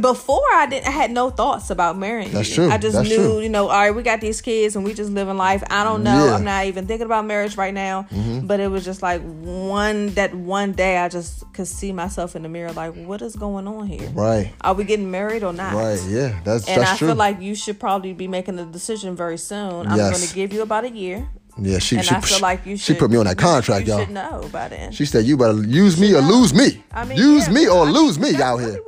[0.00, 2.68] before I didn't I had no thoughts about marrying That's true.
[2.68, 3.40] I just That's knew, true.
[3.40, 5.62] you know, all right, we got these kids and we just living life.
[5.70, 6.12] I don't know.
[6.12, 6.20] Yeah.
[6.26, 6.34] Mm-hmm.
[6.34, 8.06] I'm not even thinking about marriage right now.
[8.42, 12.42] But it was just like one that one day I just could see myself in
[12.42, 14.08] the mirror, like, what is going on here?
[14.10, 14.52] Right.
[14.62, 15.74] Are we getting married or not?
[15.74, 16.00] Right.
[16.08, 16.40] Yeah.
[16.44, 17.08] That's And that's I true.
[17.08, 19.86] feel like you should probably be making a decision very soon.
[19.86, 20.10] I'm Yes.
[20.18, 21.78] going to give you about a year, yeah.
[21.78, 22.94] She and she, I feel like you should.
[22.96, 24.04] she put me on that contract, you y'all.
[24.04, 24.90] should know by then.
[24.90, 26.82] She said you better use me or lose me.
[26.92, 28.80] I mean, use yeah, me or I mean, lose me that's out here.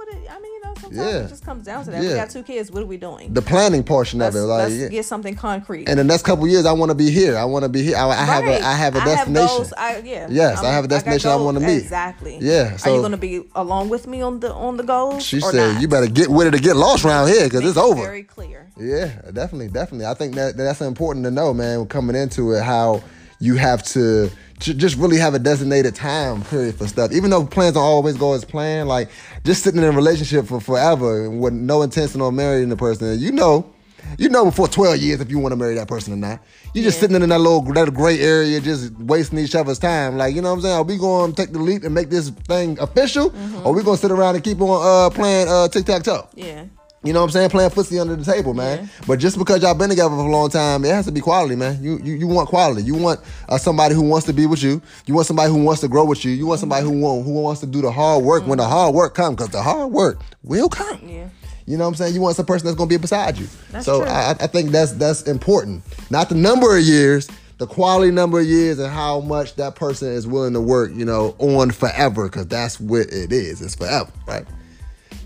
[0.92, 1.24] It- I mean, you know, sometimes Yeah.
[1.24, 2.00] it just comes down to that.
[2.00, 2.70] We got two kids.
[2.70, 3.32] What are we doing?
[3.32, 4.88] The planning portion let's of it, like let's yeah.
[4.88, 5.88] get something concrete.
[5.88, 7.36] in the next couple years, I want to be here.
[7.36, 7.96] I want to be here.
[7.96, 8.60] I, I have Right.
[8.60, 9.46] a I have a destination.
[9.46, 9.72] goals.
[9.76, 10.26] I, yeah.
[10.30, 11.78] Yes, I I'm- have a destination I wanna meet.
[11.82, 12.38] Exactly.
[12.40, 15.22] Yeah, Are you going to be along with me on the on the goals?
[15.24, 15.80] she said, not?
[15.82, 18.66] "You better get with it to get lost around here because it's over." Very clear.
[18.78, 20.06] Yeah, definitely, definitely.
[20.06, 21.86] I think that that's important to know, man.
[21.86, 23.02] Coming into it, how
[23.40, 27.12] you have to j- just really have a designated time period for stuff.
[27.12, 29.10] Even though plans don't always go as planned, like
[29.44, 33.32] just sitting in a relationship for forever with no intention on marrying the person, you
[33.32, 33.70] know.
[34.18, 36.40] You know before 12 years if you want to marry that person or not.
[36.74, 40.18] You're just sitting in that little that gray area, just wasting each other's time.
[40.18, 40.74] Like, you know what I'm saying?
[40.74, 43.32] Are we going to take the leap and make this thing official?
[43.64, 46.28] Or we going to sit around and keep on uh, playing uh, tic-tac-toe?
[46.34, 46.64] Yeah.
[47.04, 47.50] You know what I'm saying?
[47.50, 48.78] Playing pussy under the table, man.
[48.78, 48.86] Yeah.
[49.06, 51.54] But just because y'all been together for a long time, it has to be quality,
[51.54, 51.82] man.
[51.82, 52.82] You you, you want quality.
[52.82, 54.80] You want uh, somebody who wants to be with you.
[55.04, 56.30] You want somebody who wants to grow with you.
[56.30, 58.94] You want somebody who want who wants to do the hard work when the hard
[58.94, 60.98] work comes, because the hard work will come.
[61.06, 61.28] Yeah.
[61.66, 62.14] You know what I'm saying?
[62.14, 63.48] You want some person that's gonna be beside you.
[63.70, 64.02] That's so.
[64.04, 65.82] I, I think that's that's important.
[66.10, 70.08] Not the number of years, the quality number of years, and how much that person
[70.08, 70.92] is willing to work.
[70.94, 73.60] You know, on forever, because that's what it is.
[73.60, 74.46] It's forever, right?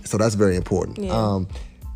[0.04, 0.98] So that's very important.
[0.98, 1.12] Yeah.
[1.12, 1.48] Um,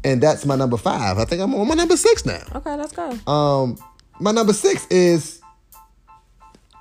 [0.05, 1.19] and that's my number five.
[1.19, 2.43] I think I'm on my number six now.
[2.55, 3.11] Okay, let's go.
[3.31, 3.79] Um,
[4.21, 5.41] my number six is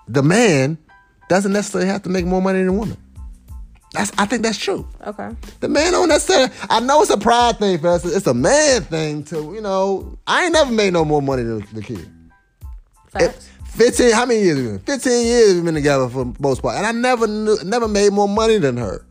[0.08, 0.78] the man
[1.30, 2.98] doesn't necessarily have to make more money than the woman.
[3.94, 4.88] That's I think that's true.
[5.06, 5.32] okay.
[5.60, 6.52] The man don't necessarily.
[6.70, 8.06] I know it's a pride thing for us.
[8.06, 10.18] It's a man thing to you know.
[10.26, 12.10] I ain't never made no more money than the kid.
[13.10, 13.50] Facts.
[13.66, 14.14] Fifteen.
[14.14, 14.82] How many years?
[14.86, 18.14] Fifteen years we've been together for the most part, and I never knew, never made
[18.14, 19.06] more money than her.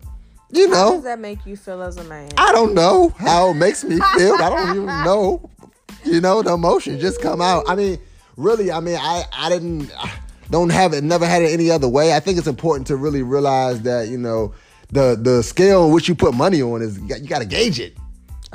[0.53, 0.95] You How know.
[0.97, 2.31] does that make you feel as a man?
[2.37, 4.35] I don't know how it makes me feel.
[4.35, 5.49] I don't even know.
[6.05, 7.65] You know, the emotion just come out.
[7.69, 7.99] I mean,
[8.37, 10.11] really, I mean, I, I didn't, I
[10.51, 12.15] don't have it, never had it any other way.
[12.15, 14.55] I think it's important to really realize that, you know,
[14.93, 17.45] the the scale in which you put money on is, you got, you got to
[17.47, 17.97] gauge it.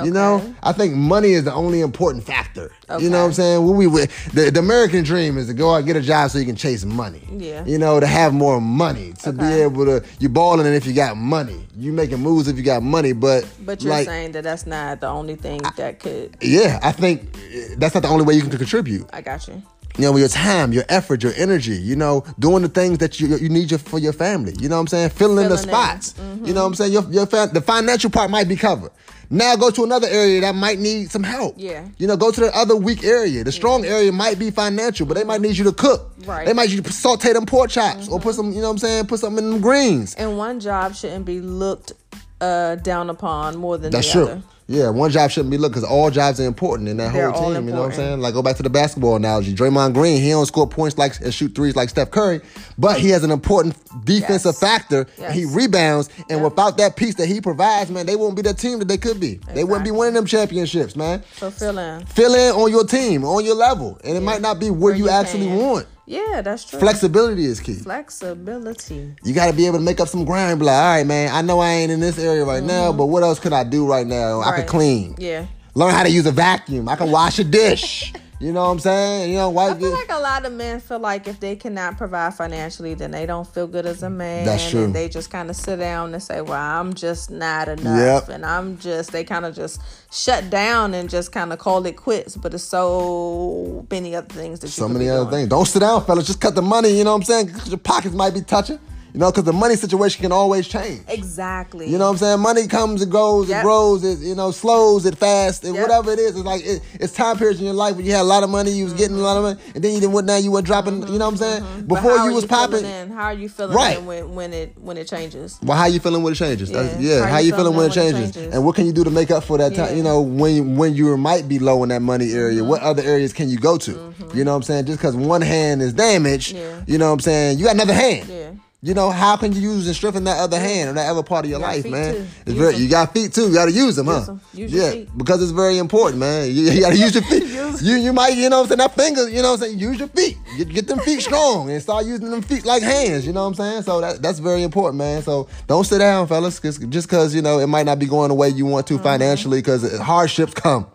[0.04, 2.70] You know, I think money is the only important factor.
[3.00, 3.66] You know what I'm saying?
[3.66, 6.30] What we we- the, the American dream is to go out and get a job
[6.32, 7.22] so you can chase money.
[7.32, 7.64] Yeah.
[7.66, 10.92] You know, to have more money, to be able to you're balling it if you
[10.94, 11.66] got money.
[11.78, 15.00] You making moves if you got money, but But you're like, saying that that's not
[15.00, 16.36] the only thing that could.
[16.42, 19.10] yeah, I think eh, that's not the only way you can contribute.
[19.14, 19.62] I got you.
[19.98, 23.22] You know, with your time, your effort, your energy, you know, doing the things that
[23.22, 24.54] you you need your, for your family.
[24.60, 25.10] You know what I'm saying?
[25.12, 25.76] Filling in the Filling in.
[25.76, 26.02] Mm-hmm.
[26.02, 26.16] spots.
[26.48, 26.92] You know what I'm saying?
[26.92, 28.92] Your, your fa- the financial part might be covered.
[29.30, 31.56] Now go to another area that might need some help.
[31.58, 31.88] Yeah.
[31.98, 33.44] You know, go to the other weak area.
[33.44, 36.12] The strong area might be financial, but they might need you to cook.
[36.26, 36.40] Right.
[36.40, 36.46] Mm-hmm.
[36.48, 38.72] They might need you to saute them pork chops or put some, you know what
[38.72, 40.16] I'm saying, put something in them greens.
[40.16, 41.94] And one job shouldn't be looked
[42.42, 44.24] uh, down upon more than That's the true.
[44.24, 44.44] other.
[44.68, 47.54] Yeah, one job shouldn't be looked because all jobs are important in that They're whole
[47.54, 47.68] team.
[47.68, 48.20] You know what I'm saying?
[48.22, 49.54] Like go back to the basketball analogy.
[49.54, 52.42] Draymond Green, he don't score points like and shoot threes like Steph Curry,
[52.78, 53.76] but he has an important
[54.06, 54.60] defensive Yes.
[54.60, 55.06] factor.
[55.20, 55.36] Yes.
[55.36, 58.80] He rebounds, and without that piece that he provides, man, they won't be the team
[58.80, 59.40] that they could be.
[59.54, 61.22] They wouldn't be winning them championships, man.
[61.36, 62.04] So fill in.
[62.08, 64.96] Fill in on your team, on your level, and it might not be where, Where
[64.96, 65.86] you, you actually want.
[66.08, 66.80] Yeah, that's true.
[66.80, 67.76] Flexibility is key.
[67.76, 69.16] Flexibility.
[69.24, 70.60] You got to be able to make up some grind.
[70.60, 73.08] Be like, all right, man, I know I ain't in this area right now, but
[73.08, 74.42] what else could I do right now?
[74.42, 74.70] I could Mm-hmm.
[74.70, 75.16] Clean.
[75.18, 75.46] Yeah.
[75.74, 76.88] Learn how to use a vacuum.
[76.90, 78.14] I can wash a dish.
[78.46, 79.32] you know what I'm saying?
[79.32, 81.98] You know, I wipe feel like a lot of men feel like if they cannot
[81.98, 84.46] provide financially, then they don't feel good as a man.
[84.46, 84.84] That's true.
[84.84, 88.30] And they just kind of sit down and say, "Well, I'm just not enough," Yep.
[88.36, 89.12] and I'm just.
[89.12, 89.82] They kind of just
[90.12, 92.38] shut down and just kind of call it quits.
[92.38, 95.32] But it's so many other things that you So many other doing.
[95.32, 95.50] things.
[95.50, 96.28] Don't sit down, fellas.
[96.28, 96.90] Just cut the money.
[96.98, 97.52] You know what I'm saying?
[97.66, 98.80] Your pockets might be touching.
[99.16, 101.00] You know, because the money situation can always change.
[101.08, 101.90] Exactly.
[101.90, 102.40] You know what I'm saying?
[102.42, 103.62] Money comes and goes, Yep.
[103.62, 105.84] it grows, it you know slows, it fast, and Yep.
[105.88, 106.36] whatever it is.
[106.36, 108.50] It's like it, it's time periods in your life when you had a lot of
[108.50, 110.52] money, you was getting a lot of money, and then you didn't went now you
[110.52, 110.96] were dropping.
[111.08, 111.64] You know what I'm saying?
[111.64, 111.88] Mm-hmm.
[111.88, 112.80] Before you was popping.
[112.80, 113.12] feeling in?
[113.12, 114.04] How are you feeling Right.
[114.04, 115.60] when, when it when it changes?
[115.64, 116.70] Well, how you feeling when it changes?
[116.72, 117.20] That's- Yeah.
[117.20, 118.36] Yeah, how, you feeling when it changes?
[118.36, 119.96] And what can you do to make up for that time?
[119.96, 122.90] You know, when when you might be low in that money area, what Mm-hmm.
[122.90, 124.14] other areas can you go to?
[124.34, 124.86] You know what I'm saying?
[124.88, 126.82] Just because one hand is damaged, Yeah.
[126.86, 127.60] you know what I'm saying?
[127.60, 128.28] You got another hand.
[128.30, 128.50] Yeah.
[128.86, 131.44] You know, how can you use and strengthen that other hand or that other part
[131.44, 132.14] of your got life, man?
[132.14, 132.20] too.
[132.46, 132.82] It's Use very them.
[132.84, 133.48] you got feet too.
[133.48, 134.20] You gotta use them, huh?
[134.20, 134.42] Use 'em.
[134.54, 135.18] Use your yeah, feet.
[135.18, 136.48] because it's very important, man.
[136.50, 137.44] You, you gotta use your feet.
[137.82, 139.80] you you might, you know what I'm saying, that finger, you know what I'm saying,
[139.80, 140.38] use your feet.
[140.58, 143.48] Get, get them feet strong and start using them feet like hands, you know what
[143.48, 143.82] I'm saying?
[143.82, 145.24] So that, that's very important, man.
[145.24, 148.30] So don't sit down, fellas, 'cause- just because, you know, it might not be going
[148.30, 149.04] the way you want to Mm-hmm.
[149.04, 150.86] financially because hardships come.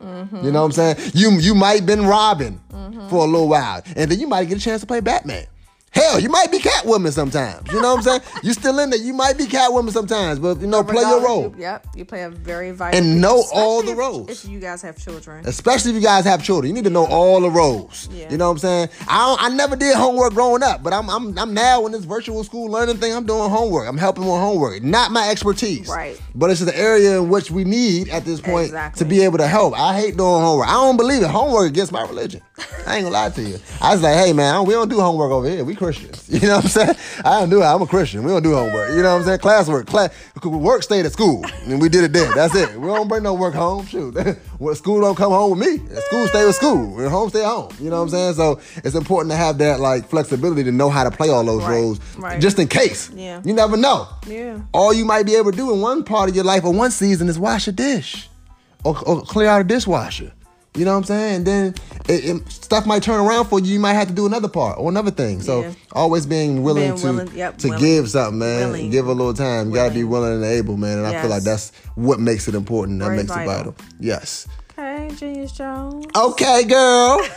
[0.45, 1.11] You know what I'm saying?
[1.15, 3.09] You you might been Robin Mm-hmm.
[3.09, 5.47] for a little while and then you might get a chance to play Batman.
[5.93, 7.67] Hell, you might be Catwoman sometimes.
[7.73, 8.21] You know what I'm saying?
[8.45, 8.99] you still in there.
[9.01, 11.43] You might be Catwoman sometimes, but you know, oh play your role.
[11.43, 14.31] You, yep, you play a very vital And know all the if- roles.
[14.31, 17.07] If you guys have children, Especially if you guys have children, you need to know
[17.07, 18.09] all the roles.
[18.13, 18.31] Yeah.
[18.31, 18.89] You know what I'm saying?
[19.09, 22.05] I don't, I never did homework growing up, but I'm I'm I'm now in this
[22.05, 23.13] virtual school learning thing.
[23.13, 23.89] I'm doing homework.
[23.89, 24.83] I'm helping with homework.
[24.85, 25.89] Not my expertise.
[25.89, 26.21] Right.
[26.37, 28.99] But it's just an area in which we need at this point Exactly.
[29.01, 29.77] to be able to help.
[29.79, 30.69] I hate doing homework.
[30.69, 31.29] I don't believe it.
[31.31, 32.41] Homework against my religion.
[32.87, 33.59] I ain't gonna lie to you.
[33.81, 35.65] I was like, hey man, we don't do homework over here.
[35.65, 36.29] We Christians.
[36.41, 36.97] You know what I'm saying?
[37.25, 37.65] I don't do it.
[37.65, 38.23] I'm a Christian.
[38.23, 38.91] We don't do homework.
[38.91, 39.39] You know what I'm saying?
[39.41, 39.87] Classwork.
[39.87, 40.11] Class
[40.45, 41.45] work stayed at school.
[41.65, 42.31] And we did it there.
[42.35, 42.77] That's it.
[42.79, 43.87] We don't bring no work home.
[43.87, 44.15] Shoot.
[44.59, 45.79] well, school don't come home with me.
[46.09, 46.99] School stay with school.
[47.01, 47.73] And home stay home.
[47.81, 48.35] You know what I'm saying?
[48.35, 51.63] So it's important to have that like flexibility to know how to play all those
[51.63, 51.71] Right.
[51.75, 52.01] roles.
[52.17, 52.41] Right.
[52.41, 53.11] Just in case.
[53.15, 53.41] Yeah.
[53.45, 54.07] You never know.
[54.27, 54.61] Yeah.
[54.73, 56.91] All you might be able to do in one part of your life or one
[56.91, 58.29] season is wash a dish
[58.85, 60.33] or, or clear out a dishwasher.
[60.77, 61.35] You know what I'm saying?
[61.37, 61.75] And then
[62.09, 63.73] it, it- stuff might turn around for you.
[63.75, 65.41] You might have to do another part or another thing.
[65.43, 65.73] So Yeah.
[65.93, 67.83] always being willing Being to willing- yep, to willing.
[67.83, 68.67] give something, man.
[68.71, 68.91] Willing.
[68.91, 69.71] Give a little time.
[69.71, 70.99] You gotta be willing and able, man.
[70.99, 73.01] And I feel like that's what makes it important.
[73.01, 73.73] That Very makes it vital.
[73.73, 73.75] vital.
[73.99, 74.47] Yes.
[74.79, 76.07] okay, Genius Jones.
[76.17, 77.21] Okay, girl.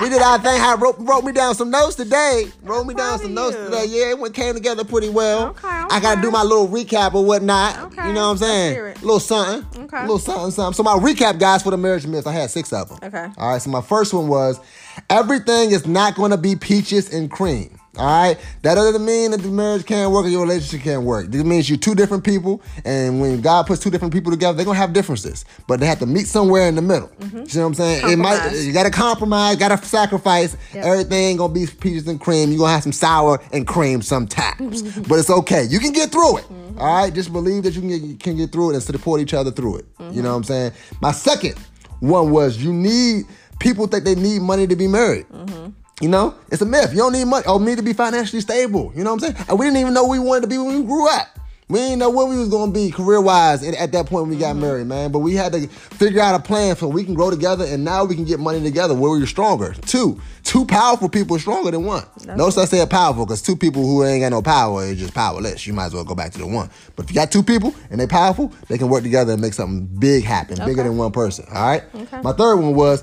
[0.00, 0.60] We did our thing.
[0.60, 2.46] I wrote, wrote me down some notes today.
[2.62, 3.84] Wrote me down some notes today.
[3.88, 5.48] Yeah, it went, came together pretty well.
[5.50, 7.78] Okay, I got to do my little recap or whatnot.
[7.78, 8.78] Okay, You know what I'm saying?
[8.78, 9.84] A little something.
[9.84, 9.98] Okay.
[9.98, 10.74] A little something, something.
[10.74, 12.98] So my recap, guys, for the marriage myths, I had six of them.
[13.02, 13.28] Okay.
[13.36, 13.60] All right.
[13.60, 14.58] So my first one was
[15.10, 17.78] everything is not going to be peaches and cream.
[17.98, 18.38] All right.
[18.62, 21.26] That doesn't mean that the marriage can't work or your relationship can't work.
[21.26, 24.64] This means you're two different people, and when God puts two different people together, they're
[24.64, 27.08] gonna have differences, but they have to meet somewhere in the middle.
[27.08, 27.36] Mm-hmm.
[27.36, 28.10] You know what I'm saying?
[28.10, 28.50] It might.
[28.52, 29.56] You gotta compromise.
[29.56, 30.56] Gotta sacrifice.
[30.74, 30.84] Yep.
[30.84, 32.48] Everything gonna be peaches and cream.
[32.48, 35.64] You're gonna have some sour and cream sometimes, but it's okay.
[35.64, 36.44] You can get through it.
[36.44, 36.78] Mm-hmm.
[36.78, 37.12] All right.
[37.12, 39.78] Just believe that you can get, can get through it and support each other through
[39.78, 39.86] it.
[39.98, 40.24] You know mm-hmm.
[40.24, 40.72] what I'm saying?
[41.02, 41.56] My second
[42.00, 43.26] one was you need
[43.60, 45.26] people think they need money to be married.
[46.00, 46.90] You know, it's a myth.
[46.92, 47.44] You don't need money.
[47.46, 48.92] Oh, need to be financially stable.
[48.96, 49.46] You know what I'm saying?
[49.48, 51.28] And we didn't even know we wanted to be when we grew up.
[51.72, 54.30] We didn't know what we was gonna be career wise at, at that point when
[54.30, 54.60] we got mm-hmm.
[54.60, 55.10] married, man.
[55.10, 58.04] But we had to figure out a plan so we can grow together, and now
[58.04, 59.72] we can get money together where we're stronger.
[59.72, 62.04] Two, two powerful people are stronger than one.
[62.26, 65.66] Notice I said powerful because two people who ain't got no power is just powerless.
[65.66, 66.68] You might as well go back to the one.
[66.94, 69.54] But if you got two people and they powerful, they can work together and make
[69.54, 71.46] something big happen, bigger than one person.
[71.54, 71.84] All right.
[71.94, 72.20] Okay.
[72.20, 73.02] My third one was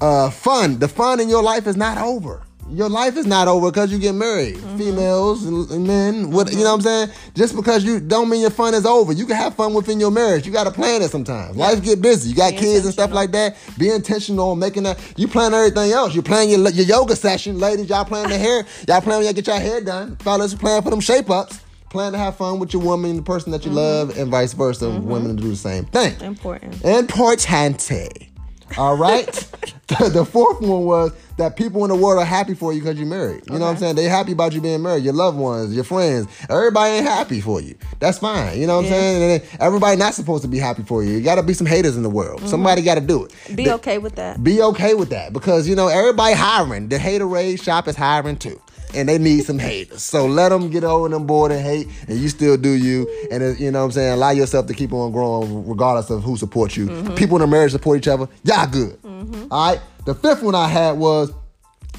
[0.00, 0.78] uh, fun.
[0.78, 2.42] The fun in your life is not over.
[2.70, 4.56] Your life is not over because you get married.
[4.56, 4.78] Mm-hmm.
[4.78, 7.08] Females and, men, what you know what I'm saying?
[7.34, 9.12] Just because you don't mean your fun is over.
[9.12, 10.46] You can have fun within your marriage.
[10.46, 11.56] You gotta plan it sometimes.
[11.56, 12.28] Life get busy.
[12.30, 13.56] You got Be kids and stuff like that.
[13.78, 15.00] Be intentional on making that.
[15.16, 16.14] You plan everything else.
[16.14, 17.58] You plan your, your yoga session.
[17.58, 18.66] Ladies, y'all plan the hair.
[18.86, 20.16] Y'all plan when y'all get your hair done.
[20.16, 21.60] Fellas, plan for them shape ups.
[21.88, 24.90] Plan to have fun with your woman, the person that you love, and vice versa.
[24.90, 26.20] Women to do the same thing.
[26.20, 26.74] Important.
[26.82, 28.27] Importante.
[28.76, 29.26] All right.
[29.88, 32.98] the, the fourth one was that people in the world are happy for you because
[32.98, 33.44] you're married.
[33.46, 33.96] You know what I'm saying?
[33.96, 35.04] They happy about you being married.
[35.04, 37.76] Your loved ones, your friends, everybody ain't happy for you.
[38.00, 38.60] That's fine.
[38.60, 39.22] You know what I'm saying?
[39.40, 41.12] And everybody not supposed to be happy for you.
[41.12, 42.46] You got to be some haters in the world.
[42.48, 43.30] Somebody got to do it.
[43.30, 43.54] Mm-hmm.
[43.54, 44.42] Be They- okay with that.
[44.42, 46.88] be okay with that because you know everybody hiring.
[46.88, 48.60] The haterade shop is hiring too,
[48.94, 50.02] and they need some haters.
[50.02, 53.08] So let them get over them board and hate, and you still do you.
[53.30, 56.22] And it- you know what I'm saying, allow yourself to keep on growing regardless of
[56.22, 56.86] who supports you.
[56.86, 57.14] Mm-hmm.
[57.14, 58.28] People in a marriage support each other.
[58.44, 59.00] Y'all good.
[59.02, 59.46] Mm-hmm.
[59.50, 59.80] All right.
[60.04, 61.32] The fifth one I had was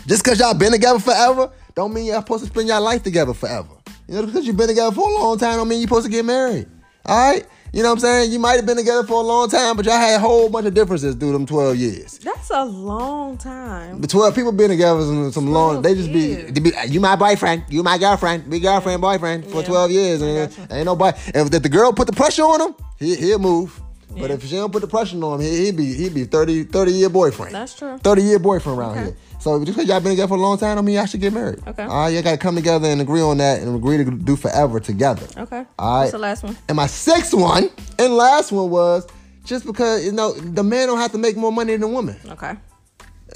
[0.08, 3.34] just because y'all been together forever, don't mean y'all supposed to spend your life together
[3.34, 3.70] forever.
[4.08, 6.12] You know, because you've been together for a long time, don't mean you're supposed to
[6.12, 6.68] get married.
[7.06, 7.46] All right?
[7.72, 8.32] You know what I'm saying?
[8.32, 10.66] You might have been together for a long time, but y'all had a whole bunch
[10.66, 12.18] of differences through them 12 years.
[12.18, 14.02] That's a long time.
[14.02, 17.16] The 12 people been together some, some long, they just be, they be, you my
[17.16, 19.68] boyfriend, you my girlfriend, be girlfriend, boyfriend for Yeah.
[19.68, 20.22] 12 years.
[20.24, 20.74] And gotcha.
[20.76, 23.80] ain't nobody, if the, the girl put the pressure on him, he, he'll move.
[24.12, 24.36] But Yeah.
[24.38, 26.92] if she don't put the pressure on him, he, he'd be, he'd be 30, 30
[26.92, 27.54] year boyfriend.
[27.54, 28.00] That's true.
[28.00, 29.04] 30 year boyfriend around Okay.
[29.04, 29.16] here.
[29.40, 31.32] So just because y'all been together for a long time, don't mean y'all should get
[31.32, 31.66] married.
[31.66, 31.84] Okay.
[31.84, 34.80] All right, y'all gotta come together and agree on that and agree to do forever
[34.80, 35.26] together.
[35.38, 35.66] Okay.
[35.80, 36.00] All right.
[36.02, 36.58] What's the last one?
[36.68, 39.08] And my sixth one and last one was
[39.46, 42.18] just because you know the man don't have to make more money than the woman.
[42.30, 42.54] Okay.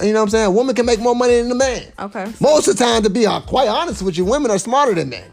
[0.02, 0.46] You know what I'm saying?
[0.46, 1.84] A woman can make more money than the man.
[1.98, 2.26] Okay.
[2.40, 5.08] Most of the time, to be uh, quite honest with you, women are smarter than
[5.08, 5.32] men.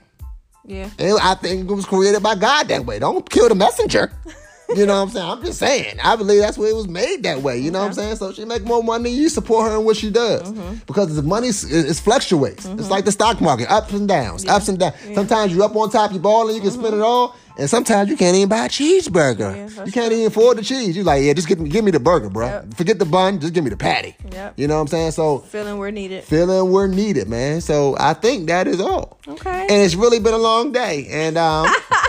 [0.65, 0.89] Yeah.
[0.99, 2.99] And I think it was created by God that way.
[2.99, 4.11] Don't kill the messenger.
[4.75, 5.29] You know what I'm saying?
[5.29, 5.99] I'm just saying.
[6.03, 7.57] I believe that's why it was made that way.
[7.57, 8.15] You know what I'm saying?
[8.15, 10.75] So she make more money, you support her in what she does mm-hmm.
[10.87, 12.65] because the money is- it, fluctuates.
[12.65, 12.91] It's mm-hmm.
[12.91, 14.95] like the stock market, ups and downs, ups and downs.
[15.13, 17.03] Sometimes you're up on top, you're balling, you can spend it mm-hmm.
[17.03, 19.75] all, and sometimes you can't even buy a cheeseburger.
[19.75, 20.95] Yeah, you can't even afford the cheese.
[20.95, 22.47] You're like, yeah, just give me, give me the burger, bro.
[22.47, 22.73] Yep.
[22.75, 24.15] Forget the bun, just give me the patty.
[24.31, 24.53] Yep.
[24.57, 25.11] You know what I'm saying?
[25.11, 26.23] So Feeling we're needed.
[26.23, 27.61] feeling we're needed, man.
[27.61, 29.19] So I think that is all.
[29.27, 29.61] Okay.
[29.61, 31.67] And it's really been a long day, and um,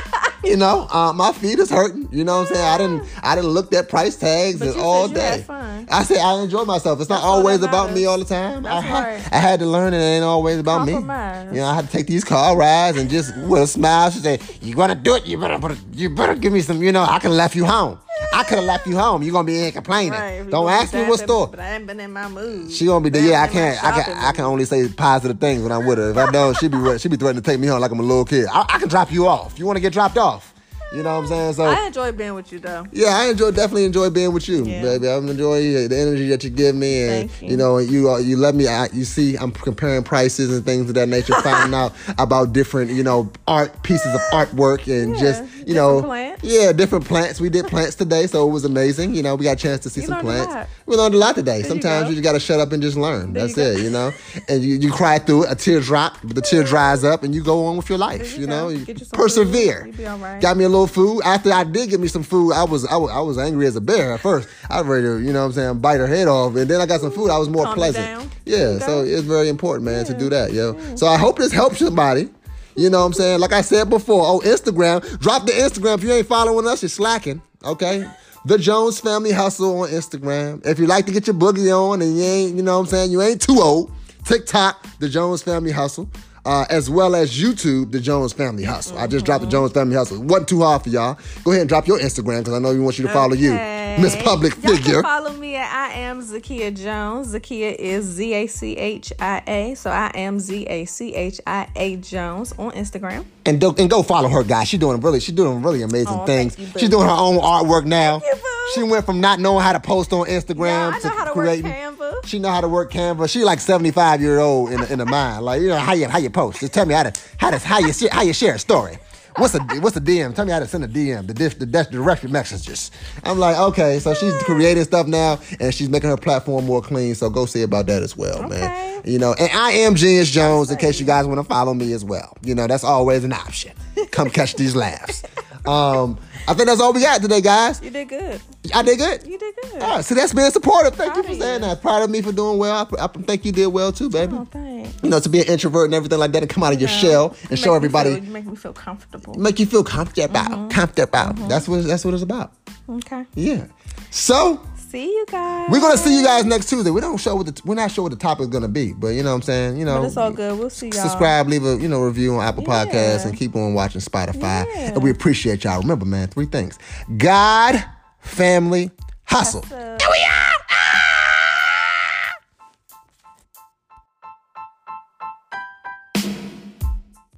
[0.45, 2.09] you know, uh, my feet is hurting.
[2.11, 2.67] You know what I'm saying?
[2.67, 5.45] I didn't, I didn't look at price tags But and all day.
[5.49, 7.01] I said I enjoy myself.
[7.01, 8.67] It's not That's always about me all the time.
[8.67, 9.33] I, That's had, right.
[9.33, 10.93] I had to learn, it ain't always about me.
[10.95, 14.11] You know, I had to take these car rides and just with a smile.
[14.11, 15.27] She said, "You gonna do it?
[15.27, 16.83] You better, put you better give me some.
[16.83, 17.99] You know, I can left you home.
[18.33, 19.23] I could have left you home.
[19.23, 20.13] You're gonna be in complaining.
[20.13, 20.49] Right.
[20.51, 22.71] Don't ask me what store." But I ain't been in my mood.
[22.71, 23.23] She gonna be there.
[23.23, 23.85] Yeah, I ain't been in can't.
[23.85, 24.19] I can.
[24.19, 26.11] I can only say positive things when I'm with her.
[26.11, 28.03] If I don't, she be she be threatening to take me home like I'm a
[28.03, 28.47] little kid.
[28.51, 29.59] I, I can drop you off.
[29.59, 30.49] You want to get dropped off?
[30.95, 31.53] You know what I'm saying?
[31.55, 32.87] So I enjoy being with you though.
[32.93, 34.83] yeah, I enjoy definitely enjoy being with you, Yeah.
[34.83, 35.09] baby.
[35.09, 37.49] I'm enjoying the energy that you give me, and Thank you.
[37.53, 37.57] you.
[37.57, 38.69] know, you uh, you let me.
[38.69, 42.91] I, you see, I'm comparing prices and things of that nature, finding out about different,
[42.91, 46.45] you know, art pieces of artwork, and Yeah, just you different know, plants.
[46.45, 47.41] yeah, different plants.
[47.41, 49.15] We did plants today, so it was amazing.
[49.15, 50.71] You know, we got a chance to see You some plants.
[50.87, 51.59] We learned a lot today.
[51.59, 52.09] you Sometimes go.
[52.11, 53.33] you, just got to shut up and just learn.
[53.33, 54.13] There That's you it, you know.
[54.49, 57.35] And you, you cry through it, a tear drop, but the tear dries up, and
[57.35, 58.21] you go on with your life.
[58.23, 59.87] There you You, know, you Get you persevere.
[59.99, 60.41] you all right.
[60.41, 61.23] Got me a little food.
[61.25, 63.77] After I did get me some food, I was I was, I was angry as
[63.77, 64.49] a bear at first.
[64.69, 66.57] I was ready to, you know what I'm saying, bite her head off.
[66.57, 67.31] And then I got some food.
[67.31, 68.29] I was more Calm pleasant.
[68.45, 70.77] Yeah, so it's very important, man, to do that, yo.
[70.97, 72.29] So I hope this helps somebody.
[72.75, 73.41] You know what I'm saying?
[73.41, 75.21] Like I said before, oh, Instagram.
[75.21, 75.99] Drop the Instagram.
[75.99, 77.43] If you ain't following us, you're slacking.
[77.65, 78.09] Okay?
[78.45, 80.67] The Jones Family Hustle on Instagram.
[80.67, 82.91] If you like to get your boogie on and you ain't, you know what I'm
[82.91, 83.93] saying, you ain't too old,
[84.25, 86.09] TikTok, The Jones Family Hustle.
[86.45, 88.99] Uh, as well as YouTube, The Jones Family Hustle.
[88.99, 90.17] I just dropped The Jones Family Hustle.
[90.17, 91.17] It wasn't too hard for y'all.
[91.45, 93.53] Go ahead and drop your Instagram because I know we want you to follow you.
[93.53, 95.03] Miss Public Y'all Figure.
[95.03, 97.35] Follow me at I am Zachia Jones.
[97.35, 99.75] Zachia is Z A C H I A.
[99.75, 103.25] So I am Z A C H I A Jones on Instagram.
[103.47, 104.69] and do, and go follow her, guys.
[104.69, 106.59] She's doing really, she's doing really amazing oh, Aw, things.
[106.59, 108.21] you, she's doing her own artwork now.
[108.25, 108.35] you.
[108.75, 111.25] She went from not knowing how to post on Instagram Yeah, I to know how
[111.25, 111.71] to work creating.
[111.71, 112.27] Canva.
[112.27, 113.29] She know how to work Canva.
[113.29, 115.45] She like seventy five year old in the, in the mind.
[115.45, 116.61] Like you know how you how you post.
[116.61, 118.99] Just tell me how to how to how you how you share a story.
[119.37, 120.35] What's a what's a DM?
[120.35, 121.27] Tell me how to send a DM.
[121.27, 122.91] The diff, the, the direct messages.
[123.25, 124.45] I'm like okay, so she's hmm.
[124.45, 127.15] creating stuff now and she's making her platform more clean.
[127.15, 129.03] So go see about that as well, man.
[129.05, 131.93] You know, and I am Genius Jones in case you guys want to follow me
[131.93, 132.37] as well.
[132.43, 133.73] You know, that's always an option.
[134.11, 135.23] Come catch these laughs.
[135.67, 137.81] Um, I think that's all we got today, guys.
[137.83, 138.41] You did good.
[138.75, 139.27] I did good.
[139.27, 139.81] You did good.
[139.83, 140.95] Ah, see, that's being supportive.
[140.97, 141.69] Thank you for saying you.
[141.69, 141.81] that.
[141.83, 142.89] Proud of me for doing well.
[142.99, 144.35] I, I think you did well too, baby.
[144.37, 144.93] Oh, thanks.
[145.03, 146.91] You know, to be an introvert and everything like that and come out of your
[146.91, 146.97] Yeah.
[146.99, 149.35] shell You and show everybody, feel- you make me feel comfortable.
[149.35, 150.35] make you feel comfortable.
[150.41, 150.69] Mm-hmm.
[150.69, 151.49] Comfortable.
[151.49, 152.53] That's what that's what it's about.
[152.89, 153.25] Okay.
[153.35, 153.67] Yeah.
[154.11, 154.61] So
[154.93, 155.71] See you guys.
[155.71, 156.91] we're gonna see you guys next Tuesday.
[156.91, 159.09] We don't show what the we're not sure what the topic is gonna be, but
[159.09, 159.79] you know what I'm saying.
[159.79, 160.59] You know, But it's all good.
[160.59, 161.01] We'll see y'all.
[161.01, 162.85] subscribe, leave a you know review on Apple Yeah.
[162.85, 164.67] Podcasts, and keep on watching Spotify.
[164.67, 164.93] Yeah.
[164.93, 165.81] And we appreciate y'all.
[165.81, 166.79] Remember, man, three things:
[167.17, 167.83] God,
[168.21, 168.91] family,
[169.25, 169.63] hustle.
[169.63, 169.97] Hustle.